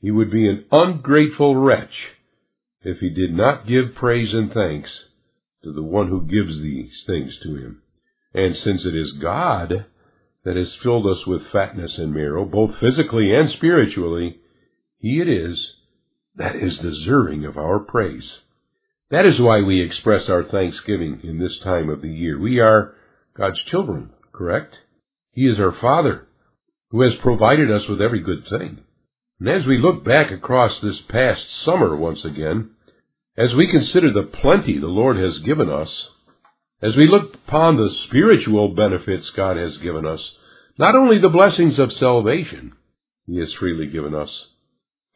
he 0.00 0.10
would 0.10 0.30
be 0.30 0.48
an 0.48 0.64
ungrateful 0.72 1.54
wretch 1.54 1.92
if 2.80 2.98
he 2.98 3.10
did 3.10 3.34
not 3.34 3.68
give 3.68 3.94
praise 3.94 4.32
and 4.32 4.52
thanks 4.52 4.88
to 5.64 5.72
the 5.72 5.82
one 5.82 6.08
who 6.08 6.22
gives 6.22 6.62
these 6.62 6.92
things 7.06 7.38
to 7.42 7.56
him. 7.56 7.82
And 8.32 8.56
since 8.64 8.86
it 8.86 8.96
is 8.96 9.12
God 9.20 9.86
that 10.44 10.56
has 10.56 10.74
filled 10.82 11.06
us 11.06 11.26
with 11.26 11.50
fatness 11.52 11.92
and 11.98 12.14
marrow, 12.14 12.46
both 12.46 12.78
physically 12.80 13.34
and 13.34 13.50
spiritually, 13.50 14.40
He 15.04 15.20
it 15.20 15.28
is 15.28 15.58
that 16.36 16.56
is 16.56 16.78
deserving 16.78 17.44
of 17.44 17.58
our 17.58 17.78
praise. 17.78 18.38
That 19.10 19.26
is 19.26 19.38
why 19.38 19.60
we 19.60 19.82
express 19.82 20.30
our 20.30 20.44
thanksgiving 20.44 21.20
in 21.22 21.38
this 21.38 21.58
time 21.62 21.90
of 21.90 22.00
the 22.00 22.08
year. 22.08 22.40
We 22.40 22.58
are 22.58 22.94
God's 23.36 23.60
children, 23.70 24.12
correct? 24.32 24.74
He 25.30 25.42
is 25.42 25.58
our 25.58 25.76
Father, 25.78 26.26
who 26.88 27.02
has 27.02 27.12
provided 27.22 27.70
us 27.70 27.82
with 27.86 28.00
every 28.00 28.20
good 28.20 28.44
thing. 28.48 28.78
And 29.40 29.48
as 29.50 29.66
we 29.66 29.76
look 29.76 30.06
back 30.06 30.32
across 30.32 30.72
this 30.82 31.02
past 31.10 31.42
summer 31.66 31.94
once 31.94 32.20
again, 32.24 32.70
as 33.36 33.52
we 33.54 33.70
consider 33.70 34.10
the 34.10 34.22
plenty 34.40 34.78
the 34.78 34.86
Lord 34.86 35.18
has 35.18 35.44
given 35.44 35.68
us, 35.68 35.90
as 36.80 36.96
we 36.96 37.06
look 37.06 37.34
upon 37.46 37.76
the 37.76 37.90
spiritual 38.08 38.74
benefits 38.74 39.30
God 39.36 39.58
has 39.58 39.76
given 39.82 40.06
us, 40.06 40.20
not 40.78 40.94
only 40.94 41.18
the 41.18 41.28
blessings 41.28 41.78
of 41.78 41.92
salvation 41.92 42.72
He 43.26 43.36
has 43.36 43.52
freely 43.60 43.88
given 43.88 44.14
us, 44.14 44.30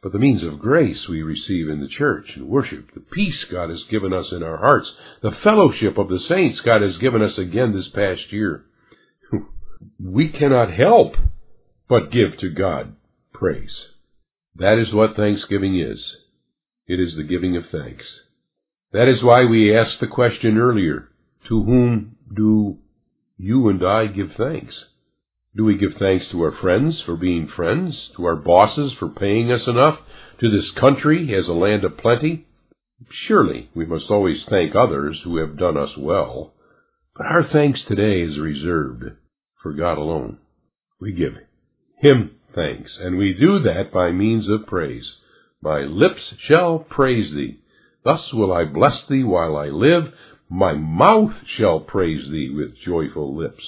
but 0.01 0.13
the 0.13 0.19
means 0.19 0.43
of 0.43 0.59
grace 0.59 1.07
we 1.09 1.21
receive 1.21 1.67
in 1.67 1.81
the 1.81 1.89
church 1.89 2.25
and 2.35 2.47
worship, 2.47 2.93
the 2.93 3.01
peace 3.01 3.45
God 3.51 3.69
has 3.69 3.83
given 3.91 4.13
us 4.13 4.27
in 4.31 4.43
our 4.43 4.57
hearts, 4.57 4.89
the 5.21 5.35
fellowship 5.43 5.97
of 5.97 6.07
the 6.07 6.21
saints 6.29 6.61
God 6.61 6.81
has 6.81 6.97
given 6.97 7.21
us 7.21 7.37
again 7.37 7.73
this 7.73 7.89
past 7.93 8.31
year. 8.31 8.65
We 10.01 10.29
cannot 10.29 10.73
help 10.73 11.15
but 11.87 12.11
give 12.11 12.37
to 12.39 12.49
God 12.49 12.95
praise. 13.33 13.75
That 14.55 14.77
is 14.77 14.93
what 14.93 15.15
thanksgiving 15.15 15.79
is. 15.79 15.99
It 16.85 16.99
is 16.99 17.15
the 17.15 17.23
giving 17.23 17.55
of 17.55 17.63
thanks. 17.71 18.03
That 18.91 19.07
is 19.07 19.23
why 19.23 19.45
we 19.45 19.75
asked 19.75 19.99
the 20.01 20.07
question 20.07 20.57
earlier, 20.57 21.09
to 21.47 21.63
whom 21.63 22.17
do 22.35 22.77
you 23.37 23.69
and 23.69 23.85
I 23.85 24.07
give 24.07 24.31
thanks? 24.37 24.73
Do 25.55 25.65
we 25.65 25.77
give 25.77 25.93
thanks 25.97 26.25
to 26.31 26.41
our 26.43 26.51
friends 26.61 27.01
for 27.05 27.15
being 27.15 27.47
friends, 27.47 28.11
to 28.15 28.25
our 28.25 28.35
bosses 28.35 28.93
for 28.99 29.09
paying 29.09 29.51
us 29.51 29.67
enough, 29.67 29.99
to 30.39 30.49
this 30.49 30.69
country 30.79 31.33
as 31.33 31.47
a 31.47 31.53
land 31.53 31.83
of 31.83 31.97
plenty? 31.97 32.45
Surely 33.27 33.69
we 33.73 33.85
must 33.85 34.11
always 34.11 34.43
thank 34.47 34.75
others 34.75 35.21
who 35.23 35.37
have 35.37 35.57
done 35.57 35.75
us 35.75 35.97
well, 35.97 36.53
but 37.15 37.25
our 37.25 37.43
thanks 37.51 37.79
today 37.87 38.21
is 38.21 38.37
reserved 38.37 39.05
for 39.63 39.73
God 39.73 39.97
alone. 39.97 40.37
We 41.01 41.13
give 41.13 41.33
Him 41.97 42.35
thanks, 42.53 42.97
and 43.01 43.17
we 43.17 43.33
do 43.33 43.59
that 43.59 43.91
by 43.91 44.11
means 44.11 44.47
of 44.47 44.67
praise. 44.67 45.09
My 45.61 45.79
lips 45.79 46.21
shall 46.47 46.79
praise 46.79 47.33
thee. 47.33 47.59
Thus 48.03 48.31
will 48.33 48.53
I 48.53 48.65
bless 48.65 49.01
thee 49.09 49.23
while 49.23 49.57
I 49.57 49.69
live. 49.69 50.13
My 50.47 50.73
mouth 50.73 51.33
shall 51.57 51.79
praise 51.79 52.29
thee 52.29 52.53
with 52.55 52.77
joyful 52.85 53.35
lips. 53.35 53.63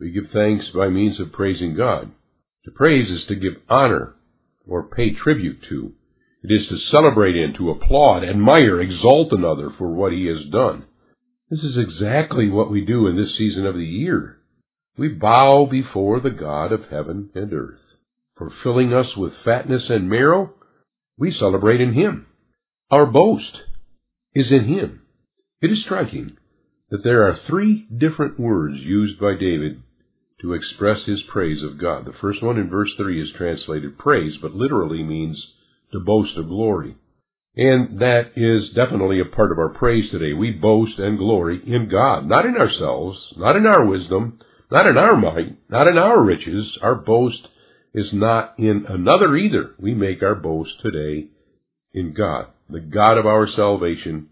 We 0.00 0.12
give 0.12 0.30
thanks 0.32 0.66
by 0.74 0.88
means 0.88 1.18
of 1.18 1.32
praising 1.32 1.76
God. 1.76 2.12
To 2.64 2.70
praise 2.70 3.10
is 3.10 3.26
to 3.28 3.34
give 3.34 3.54
honor 3.68 4.14
or 4.66 4.84
pay 4.84 5.12
tribute 5.12 5.58
to. 5.68 5.92
It 6.44 6.52
is 6.52 6.68
to 6.68 6.96
celebrate 6.96 7.34
in, 7.34 7.54
to 7.54 7.70
applaud, 7.70 8.22
admire, 8.22 8.80
exalt 8.80 9.32
another 9.32 9.70
for 9.76 9.88
what 9.88 10.12
he 10.12 10.26
has 10.26 10.44
done. 10.52 10.84
This 11.50 11.60
is 11.60 11.76
exactly 11.76 12.48
what 12.48 12.70
we 12.70 12.84
do 12.84 13.08
in 13.08 13.16
this 13.16 13.36
season 13.36 13.66
of 13.66 13.74
the 13.74 13.84
year. 13.84 14.38
We 14.96 15.08
bow 15.08 15.66
before 15.68 16.20
the 16.20 16.30
God 16.30 16.70
of 16.70 16.90
heaven 16.90 17.30
and 17.34 17.52
earth. 17.52 17.80
For 18.36 18.52
filling 18.62 18.92
us 18.92 19.16
with 19.16 19.32
fatness 19.44 19.84
and 19.88 20.08
marrow, 20.08 20.54
we 21.16 21.32
celebrate 21.32 21.80
in 21.80 21.94
Him. 21.94 22.26
Our 22.90 23.06
boast 23.06 23.62
is 24.34 24.52
in 24.52 24.66
Him. 24.68 25.02
It 25.60 25.72
is 25.72 25.82
striking 25.84 26.36
that 26.90 27.02
there 27.02 27.24
are 27.24 27.40
three 27.48 27.86
different 27.96 28.38
words 28.38 28.76
used 28.78 29.18
by 29.18 29.34
David 29.34 29.82
to 30.40 30.52
express 30.52 31.04
his 31.04 31.22
praise 31.32 31.62
of 31.62 31.80
God. 31.80 32.04
The 32.04 32.12
first 32.20 32.42
one 32.42 32.58
in 32.58 32.70
verse 32.70 32.90
3 32.96 33.22
is 33.22 33.32
translated 33.36 33.98
praise, 33.98 34.34
but 34.40 34.54
literally 34.54 35.02
means 35.02 35.44
to 35.92 36.00
boast 36.00 36.36
of 36.36 36.48
glory. 36.48 36.96
And 37.56 37.98
that 38.00 38.32
is 38.36 38.70
definitely 38.74 39.20
a 39.20 39.24
part 39.24 39.50
of 39.50 39.58
our 39.58 39.70
praise 39.70 40.10
today. 40.10 40.32
We 40.32 40.52
boast 40.52 40.98
and 40.98 41.18
glory 41.18 41.60
in 41.66 41.88
God, 41.90 42.26
not 42.26 42.46
in 42.46 42.56
ourselves, 42.56 43.18
not 43.36 43.56
in 43.56 43.66
our 43.66 43.84
wisdom, 43.84 44.38
not 44.70 44.86
in 44.86 44.96
our 44.96 45.16
might, 45.16 45.58
not 45.68 45.88
in 45.88 45.98
our 45.98 46.22
riches. 46.22 46.78
Our 46.82 46.94
boast 46.94 47.48
is 47.94 48.10
not 48.12 48.54
in 48.58 48.84
another 48.88 49.36
either. 49.36 49.74
We 49.78 49.94
make 49.94 50.22
our 50.22 50.36
boast 50.36 50.70
today 50.82 51.30
in 51.92 52.14
God, 52.16 52.46
the 52.70 52.80
God 52.80 53.18
of 53.18 53.26
our 53.26 53.48
salvation 53.48 54.28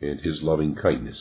and 0.00 0.20
his 0.20 0.42
loving 0.42 0.74
kindness. 0.74 1.18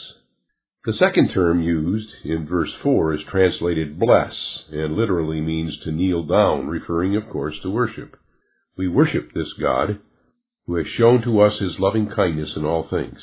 The 0.86 0.93
second 0.93 1.32
term 1.34 1.63
used 1.63 2.10
in 2.24 2.45
verse 2.48 2.71
4 2.84 3.15
is 3.15 3.21
translated 3.28 3.98
bless 4.00 4.36
and 4.71 4.95
literally 4.95 5.41
means 5.41 5.76
to 5.84 5.91
kneel 5.91 6.24
down, 6.24 6.67
referring 6.67 7.15
of 7.15 7.28
course 7.28 7.56
to 7.63 7.71
worship. 7.71 8.15
We 8.78 8.88
worship 8.88 9.34
this 9.34 9.52
God 9.60 10.00
who 10.67 10.76
has 10.76 10.86
shown 10.95 11.24
to 11.24 11.41
us 11.41 11.60
his 11.60 11.80
loving 11.80 12.12
kindness 12.15 12.52
in 12.56 12.65
all 12.65 12.88
things. 12.88 13.17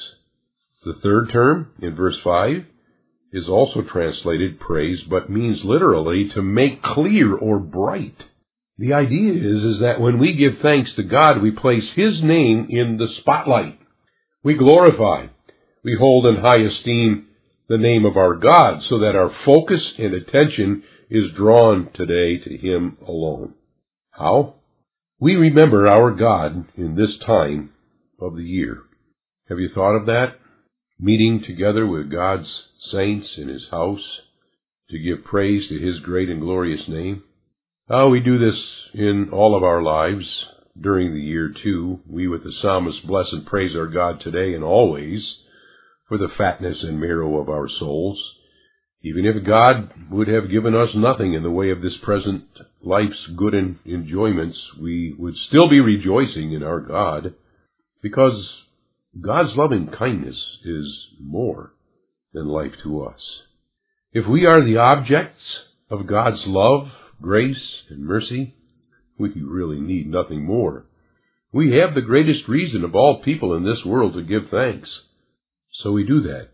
The 0.85 0.99
third 1.05 1.31
term 1.31 1.71
in 1.81 1.95
verse 1.95 2.17
5 2.25 2.65
is 3.33 3.49
also 3.49 3.83
translated 3.83 4.59
praise 4.59 4.99
but 5.09 5.31
means 5.31 5.61
literally 5.63 6.31
to 6.35 6.43
make 6.43 6.83
clear 6.83 7.33
or 7.33 7.61
bright. 7.61 8.17
The 8.77 8.95
idea 8.95 9.35
is, 9.35 9.63
is 9.77 9.81
that 9.83 10.01
when 10.01 10.19
we 10.19 10.35
give 10.35 10.61
thanks 10.61 10.91
to 10.97 11.05
God, 11.05 11.41
we 11.41 11.53
place 11.53 11.89
His 11.95 12.25
name 12.25 12.67
in 12.71 12.97
the 12.97 13.07
spotlight. 13.21 13.79
We 14.43 14.55
glorify, 14.55 15.29
we 15.85 15.97
hold 15.97 16.27
in 16.27 16.43
high 16.43 16.63
esteem 16.63 17.29
the 17.73 17.79
name 17.79 18.05
of 18.05 18.19
our 18.19 18.35
God 18.35 18.83
so 18.91 18.99
that 18.99 19.17
our 19.17 19.35
focus 19.47 19.95
and 19.97 20.13
attention 20.13 20.83
is 21.09 21.33
drawn 21.35 21.89
today 21.95 22.37
to 22.45 22.59
Him 22.59 22.99
alone. 23.09 23.55
How? 24.11 24.57
We 25.19 25.37
remember 25.37 25.91
our 25.91 26.11
God 26.11 26.67
in 26.77 26.97
this 26.97 27.17
time 27.25 27.71
of 28.21 28.37
the 28.37 28.43
year. 28.43 28.83
Have 29.49 29.59
you 29.59 29.71
thought 29.75 29.97
of 29.97 30.05
that? 30.05 30.35
Meeting 31.01 31.43
together 31.47 31.87
with 31.87 32.13
God's 32.13 32.47
saints 32.91 33.29
in 33.39 33.49
His 33.49 33.67
house 33.71 34.21
to 34.91 34.99
give 34.99 35.25
praise 35.25 35.67
to 35.71 35.79
His 35.79 35.99
great 36.01 36.29
and 36.29 36.43
glorious 36.43 36.87
name. 36.89 37.23
Oh, 37.89 38.11
we 38.11 38.21
do 38.21 38.39
this 38.39 38.61
in 38.93 39.31
all 39.33 39.57
of 39.57 39.63
our 39.63 39.83
lives 39.83 40.27
during 40.79 41.15
the 41.15 41.21
year 41.21 41.51
too. 41.63 42.01
We 42.07 42.29
with 42.29 42.45
the 42.45 42.53
psalmist 42.61 43.07
bless 43.07 43.29
and 43.33 43.47
praise 43.47 43.75
our 43.75 43.87
God 43.87 44.21
today 44.21 44.53
and 44.53 44.63
always 44.63 45.27
for 46.13 46.19
the 46.19 46.29
fatness 46.37 46.77
and 46.83 47.01
marrow 47.01 47.41
of 47.41 47.49
our 47.49 47.67
souls. 47.79 48.23
Even 49.03 49.25
if 49.25 49.47
God 49.47 49.91
would 50.11 50.29
have 50.29 50.51
given 50.51 50.75
us 50.75 50.91
nothing 50.95 51.33
in 51.33 51.43
the 51.43 51.51
way 51.51 51.71
of 51.71 51.81
this 51.81 51.97
present 52.03 52.45
life's 52.83 53.31
good 53.35 53.55
enjoyments, 53.87 54.59
we 54.79 55.17
would 55.19 55.35
still 55.49 55.71
be 55.71 55.81
rejoicing 55.81 56.53
in 56.53 56.63
our 56.63 56.81
God, 56.81 57.33
because 58.03 58.47
God's 59.19 59.57
loving 59.57 59.87
kindness 59.87 60.37
is 60.67 60.87
more 61.19 61.73
than 62.35 62.47
life 62.47 62.73
to 62.83 63.05
us. 63.05 63.21
If 64.13 64.29
we 64.29 64.45
are 64.45 64.63
the 64.63 64.77
objects 64.77 65.41
of 65.89 66.07
God's 66.07 66.43
love, 66.45 66.89
grace, 67.23 67.57
and 67.89 68.05
mercy, 68.05 68.55
we 69.19 69.31
really 69.31 69.81
need 69.81 70.09
nothing 70.09 70.45
more. 70.45 70.85
We 71.55 71.79
have 71.79 71.95
the 71.95 72.03
greatest 72.03 72.49
reason 72.49 72.85
of 72.85 72.95
all 72.95 73.23
people 73.25 73.57
in 73.57 73.65
this 73.65 73.83
world 73.87 74.13
to 74.13 74.23
give 74.23 74.51
thanks. 74.51 74.91
So 75.75 75.93
we 75.93 76.05
do 76.05 76.23
that. 76.23 76.49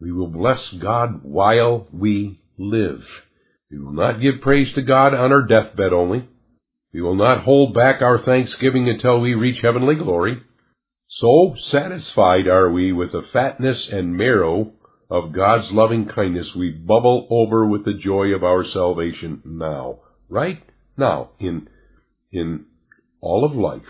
We 0.00 0.12
will 0.12 0.28
bless 0.28 0.60
God 0.80 1.20
while 1.22 1.86
we 1.92 2.40
live. 2.58 3.02
We 3.70 3.78
will 3.78 3.92
not 3.92 4.20
give 4.20 4.40
praise 4.42 4.72
to 4.74 4.82
God 4.82 5.14
on 5.14 5.32
our 5.32 5.42
deathbed 5.42 5.92
only. 5.92 6.28
We 6.92 7.00
will 7.00 7.16
not 7.16 7.44
hold 7.44 7.74
back 7.74 8.02
our 8.02 8.24
thanksgiving 8.24 8.88
until 8.88 9.20
we 9.20 9.34
reach 9.34 9.60
heavenly 9.62 9.96
glory. 9.96 10.42
So 11.08 11.54
satisfied 11.70 12.46
are 12.48 12.70
we 12.70 12.92
with 12.92 13.12
the 13.12 13.22
fatness 13.32 13.88
and 13.90 14.16
marrow 14.16 14.72
of 15.10 15.32
God's 15.32 15.68
loving 15.70 16.08
kindness, 16.08 16.48
we 16.56 16.70
bubble 16.70 17.26
over 17.30 17.66
with 17.66 17.84
the 17.84 17.94
joy 17.94 18.28
of 18.28 18.42
our 18.42 18.64
salvation 18.64 19.42
now 19.44 20.00
right 20.28 20.62
now 20.96 21.30
in 21.38 21.68
in 22.32 22.66
all 23.20 23.44
of 23.44 23.52
life. 23.52 23.82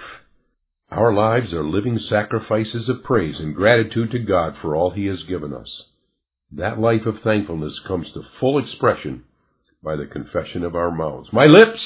Our 0.95 1.13
lives 1.13 1.53
are 1.53 1.65
living 1.65 1.99
sacrifices 2.09 2.89
of 2.89 3.03
praise 3.03 3.41
and 3.41 3.53
gratitude 3.53 4.13
to 4.13 4.21
God 4.21 4.55
for 4.63 4.77
all 4.77 4.91
He 4.91 5.07
has 5.07 5.25
given 5.25 5.53
us. 5.53 5.83
That 6.53 6.79
life 6.79 7.05
of 7.05 7.17
thankfulness 7.25 7.81
comes 7.89 8.07
to 8.13 8.23
full 8.39 8.61
expression 8.61 9.25
by 9.83 9.97
the 9.97 10.07
confession 10.07 10.63
of 10.63 10.77
our 10.77 10.93
mouths. 10.93 11.31
My 11.33 11.47
lips 11.47 11.81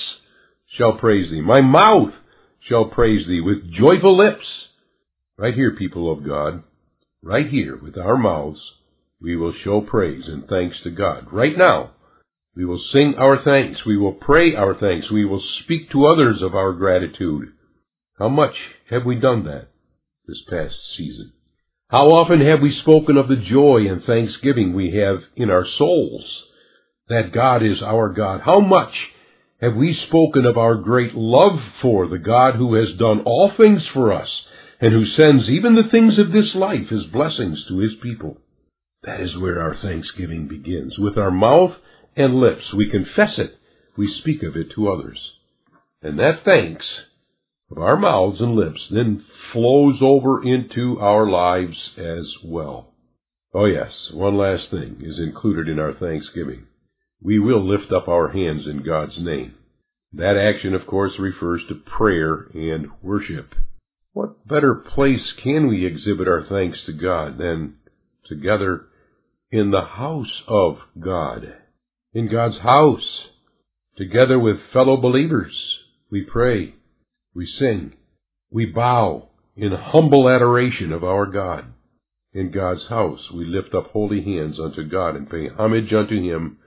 shall 0.76 0.98
praise 0.98 1.30
Thee. 1.30 1.40
My 1.40 1.62
mouth 1.62 2.12
shall 2.60 2.90
praise 2.90 3.26
Thee 3.26 3.40
with 3.40 3.72
joyful 3.72 4.14
lips. 4.14 4.44
Right 5.38 5.54
here, 5.54 5.74
people 5.74 6.12
of 6.12 6.26
God, 6.26 6.62
right 7.22 7.48
here 7.48 7.78
with 7.82 7.96
our 7.96 8.18
mouths, 8.18 8.60
we 9.22 9.36
will 9.36 9.54
show 9.64 9.80
praise 9.80 10.24
and 10.26 10.46
thanks 10.46 10.76
to 10.82 10.90
God. 10.90 11.32
Right 11.32 11.56
now, 11.56 11.92
we 12.54 12.66
will 12.66 12.82
sing 12.92 13.14
our 13.16 13.42
thanks. 13.42 13.86
We 13.86 13.96
will 13.96 14.12
pray 14.12 14.54
our 14.54 14.78
thanks. 14.78 15.10
We 15.10 15.24
will 15.24 15.42
speak 15.64 15.90
to 15.92 16.04
others 16.04 16.42
of 16.42 16.54
our 16.54 16.74
gratitude. 16.74 17.54
How 18.18 18.28
much 18.28 18.54
have 18.90 19.04
we 19.04 19.16
done 19.16 19.44
that 19.44 19.68
this 20.26 20.42
past 20.50 20.74
season? 20.96 21.32
How 21.88 22.08
often 22.08 22.40
have 22.40 22.60
we 22.60 22.78
spoken 22.82 23.16
of 23.16 23.28
the 23.28 23.36
joy 23.36 23.86
and 23.88 24.02
thanksgiving 24.02 24.74
we 24.74 24.96
have 24.96 25.18
in 25.36 25.50
our 25.50 25.64
souls? 25.78 26.24
That 27.08 27.32
God 27.32 27.62
is 27.62 27.80
our 27.80 28.12
God. 28.12 28.42
How 28.44 28.60
much 28.60 28.92
have 29.60 29.74
we 29.74 29.98
spoken 30.08 30.44
of 30.44 30.58
our 30.58 30.74
great 30.74 31.14
love 31.14 31.58
for 31.80 32.08
the 32.08 32.18
God 32.18 32.56
who 32.56 32.74
has 32.74 32.98
done 32.98 33.20
all 33.24 33.52
things 33.56 33.86
for 33.94 34.12
us 34.12 34.28
and 34.80 34.92
who 34.92 35.06
sends 35.06 35.48
even 35.48 35.76
the 35.76 35.88
things 35.90 36.18
of 36.18 36.32
this 36.32 36.54
life 36.54 36.92
as 36.92 37.10
blessings 37.12 37.64
to 37.68 37.78
his 37.78 37.92
people? 38.02 38.38
That 39.04 39.20
is 39.20 39.38
where 39.38 39.62
our 39.62 39.76
thanksgiving 39.80 40.48
begins. 40.48 40.98
With 40.98 41.16
our 41.16 41.30
mouth 41.30 41.76
and 42.16 42.34
lips, 42.34 42.74
we 42.76 42.90
confess 42.90 43.38
it. 43.38 43.56
We 43.96 44.12
speak 44.20 44.42
of 44.42 44.56
it 44.56 44.72
to 44.74 44.90
others. 44.90 45.18
And 46.02 46.18
that 46.18 46.44
thanks 46.44 46.84
of 47.70 47.78
our 47.78 47.96
mouths 47.96 48.40
and 48.40 48.54
lips 48.54 48.80
then 48.90 49.24
flows 49.52 49.98
over 50.00 50.42
into 50.42 50.98
our 51.00 51.28
lives 51.28 51.76
as 51.96 52.26
well. 52.44 52.92
Oh 53.54 53.66
yes, 53.66 53.92
one 54.12 54.36
last 54.36 54.70
thing 54.70 55.00
is 55.02 55.18
included 55.18 55.68
in 55.68 55.78
our 55.78 55.94
thanksgiving. 55.94 56.66
We 57.22 57.38
will 57.38 57.66
lift 57.66 57.92
up 57.92 58.08
our 58.08 58.28
hands 58.28 58.66
in 58.66 58.84
God's 58.84 59.18
name. 59.18 59.54
That 60.12 60.36
action, 60.36 60.74
of 60.74 60.86
course, 60.86 61.12
refers 61.18 61.62
to 61.68 61.74
prayer 61.74 62.48
and 62.54 62.88
worship. 63.02 63.54
What 64.12 64.46
better 64.46 64.74
place 64.74 65.32
can 65.42 65.68
we 65.68 65.86
exhibit 65.86 66.28
our 66.28 66.46
thanks 66.48 66.78
to 66.86 66.92
God 66.92 67.38
than 67.38 67.76
together 68.26 68.86
in 69.50 69.70
the 69.70 69.82
house 69.82 70.42
of 70.46 70.78
God? 70.98 71.54
In 72.14 72.30
God's 72.30 72.58
house, 72.58 73.28
together 73.96 74.38
with 74.38 74.56
fellow 74.72 74.96
believers, 74.96 75.54
we 76.10 76.22
pray 76.22 76.74
we 77.34 77.46
sing. 77.58 77.94
We 78.50 78.66
bow 78.66 79.28
in 79.56 79.72
humble 79.72 80.28
adoration 80.28 80.92
of 80.92 81.04
our 81.04 81.26
God. 81.26 81.66
In 82.32 82.50
God's 82.50 82.86
house 82.88 83.30
we 83.34 83.44
lift 83.44 83.74
up 83.74 83.90
holy 83.90 84.22
hands 84.22 84.58
unto 84.60 84.88
God 84.88 85.16
and 85.16 85.30
pay 85.30 85.48
homage 85.48 85.92
unto 85.92 86.20
Him 86.20 86.58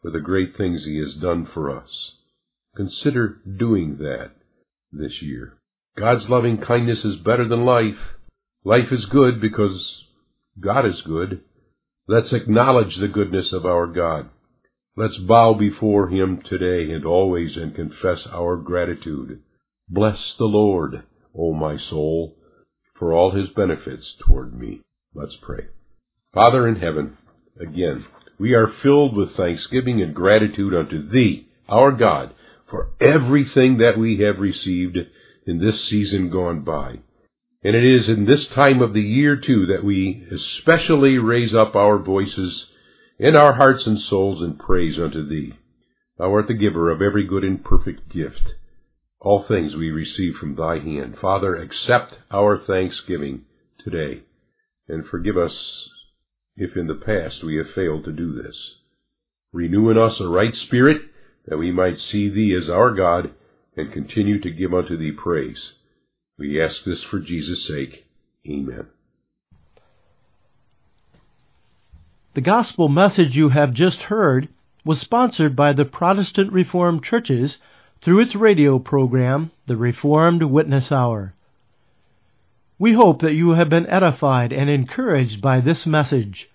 for 0.00 0.10
the 0.10 0.20
great 0.20 0.56
things 0.56 0.84
He 0.84 0.98
has 0.98 1.20
done 1.20 1.48
for 1.52 1.70
us. 1.70 1.88
Consider 2.76 3.40
doing 3.58 3.98
that 3.98 4.32
this 4.90 5.20
year. 5.20 5.58
God's 5.98 6.24
loving 6.28 6.58
kindness 6.58 7.00
is 7.04 7.16
better 7.16 7.46
than 7.46 7.64
life. 7.64 7.98
Life 8.64 8.90
is 8.90 9.04
good 9.10 9.40
because 9.40 10.04
God 10.58 10.86
is 10.86 11.00
good. 11.04 11.42
Let's 12.08 12.32
acknowledge 12.32 12.96
the 12.98 13.08
goodness 13.08 13.52
of 13.52 13.66
our 13.66 13.86
God. 13.86 14.30
Let's 14.96 15.16
bow 15.16 15.54
before 15.54 16.08
Him 16.08 16.42
today 16.48 16.92
and 16.92 17.04
always 17.04 17.56
and 17.56 17.74
confess 17.74 18.20
our 18.30 18.56
gratitude. 18.56 19.40
Bless 19.88 20.18
the 20.38 20.44
Lord, 20.44 21.02
O 21.36 21.52
my 21.52 21.76
soul, 21.90 22.36
for 22.98 23.12
all 23.12 23.32
his 23.32 23.48
benefits 23.50 24.14
toward 24.26 24.58
me. 24.58 24.80
Let's 25.14 25.36
pray. 25.42 25.66
Father 26.32 26.66
in 26.66 26.76
heaven, 26.76 27.18
again, 27.60 28.06
we 28.38 28.54
are 28.54 28.72
filled 28.82 29.16
with 29.16 29.36
thanksgiving 29.36 30.00
and 30.00 30.14
gratitude 30.14 30.74
unto 30.74 31.08
Thee, 31.08 31.48
our 31.68 31.92
God, 31.92 32.34
for 32.70 32.90
everything 33.00 33.78
that 33.78 33.98
we 33.98 34.18
have 34.20 34.40
received 34.40 34.96
in 35.46 35.58
this 35.58 35.88
season 35.90 36.30
gone 36.30 36.62
by. 36.64 37.00
And 37.64 37.76
it 37.76 37.84
is 37.84 38.08
in 38.08 38.24
this 38.24 38.46
time 38.54 38.80
of 38.82 38.94
the 38.94 39.02
year, 39.02 39.36
too, 39.36 39.66
that 39.66 39.84
we 39.84 40.26
especially 40.32 41.18
raise 41.18 41.54
up 41.54 41.76
our 41.76 41.98
voices 41.98 42.66
and 43.18 43.36
our 43.36 43.54
hearts 43.54 43.82
and 43.86 44.00
souls 44.00 44.42
in 44.42 44.56
praise 44.56 44.98
unto 44.98 45.28
Thee. 45.28 45.52
Thou 46.18 46.32
art 46.32 46.48
the 46.48 46.54
giver 46.54 46.90
of 46.90 47.02
every 47.02 47.26
good 47.26 47.44
and 47.44 47.62
perfect 47.62 48.08
gift. 48.12 48.54
All 49.24 49.44
things 49.46 49.76
we 49.76 49.90
receive 49.90 50.34
from 50.34 50.56
thy 50.56 50.80
hand. 50.80 51.16
Father, 51.20 51.54
accept 51.54 52.14
our 52.32 52.58
thanksgiving 52.58 53.42
today 53.78 54.22
and 54.88 55.06
forgive 55.06 55.36
us 55.36 55.52
if 56.56 56.76
in 56.76 56.88
the 56.88 56.94
past 56.94 57.44
we 57.44 57.56
have 57.56 57.70
failed 57.72 58.04
to 58.04 58.12
do 58.12 58.34
this. 58.34 58.56
Renew 59.52 59.90
in 59.90 59.96
us 59.96 60.18
a 60.20 60.26
right 60.26 60.54
spirit 60.66 61.02
that 61.46 61.56
we 61.56 61.70
might 61.70 61.98
see 62.10 62.28
thee 62.28 62.58
as 62.60 62.68
our 62.68 62.90
God 62.92 63.30
and 63.76 63.92
continue 63.92 64.40
to 64.40 64.50
give 64.50 64.74
unto 64.74 64.96
thee 64.96 65.12
praise. 65.12 65.72
We 66.36 66.60
ask 66.60 66.76
this 66.84 67.02
for 67.08 67.20
Jesus' 67.20 67.68
sake. 67.68 68.04
Amen. 68.48 68.88
The 72.34 72.40
gospel 72.40 72.88
message 72.88 73.36
you 73.36 73.50
have 73.50 73.72
just 73.72 74.02
heard 74.02 74.48
was 74.84 75.00
sponsored 75.00 75.54
by 75.54 75.72
the 75.72 75.84
Protestant 75.84 76.52
Reformed 76.52 77.04
Churches 77.04 77.58
through 78.02 78.20
its 78.20 78.34
radio 78.34 78.78
program, 78.80 79.52
The 79.66 79.76
Reformed 79.76 80.42
Witness 80.42 80.90
Hour. 80.90 81.34
We 82.78 82.94
hope 82.94 83.20
that 83.22 83.34
you 83.34 83.50
have 83.50 83.68
been 83.68 83.86
edified 83.86 84.52
and 84.52 84.68
encouraged 84.68 85.40
by 85.40 85.60
this 85.60 85.86
message. 85.86 86.50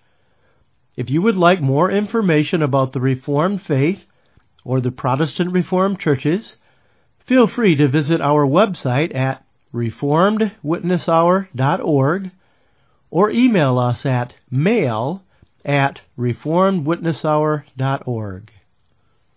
If 0.94 1.08
you 1.08 1.22
would 1.22 1.36
like 1.36 1.62
more 1.62 1.90
information 1.90 2.62
about 2.62 2.92
the 2.92 3.00
Reformed 3.00 3.62
faith 3.62 4.04
or 4.62 4.82
the 4.82 4.90
Protestant 4.90 5.52
Reformed 5.52 5.98
churches, 5.98 6.56
feel 7.24 7.46
free 7.46 7.76
to 7.76 7.88
visit 7.88 8.20
our 8.20 8.46
website 8.46 9.14
at 9.14 9.42
reformedwitnesshour.org 9.72 12.30
or 13.10 13.30
email 13.30 13.78
us 13.78 14.04
at 14.04 14.34
mail 14.50 15.22
at 15.64 16.02
reformedwitnesshour.org. 16.18 18.50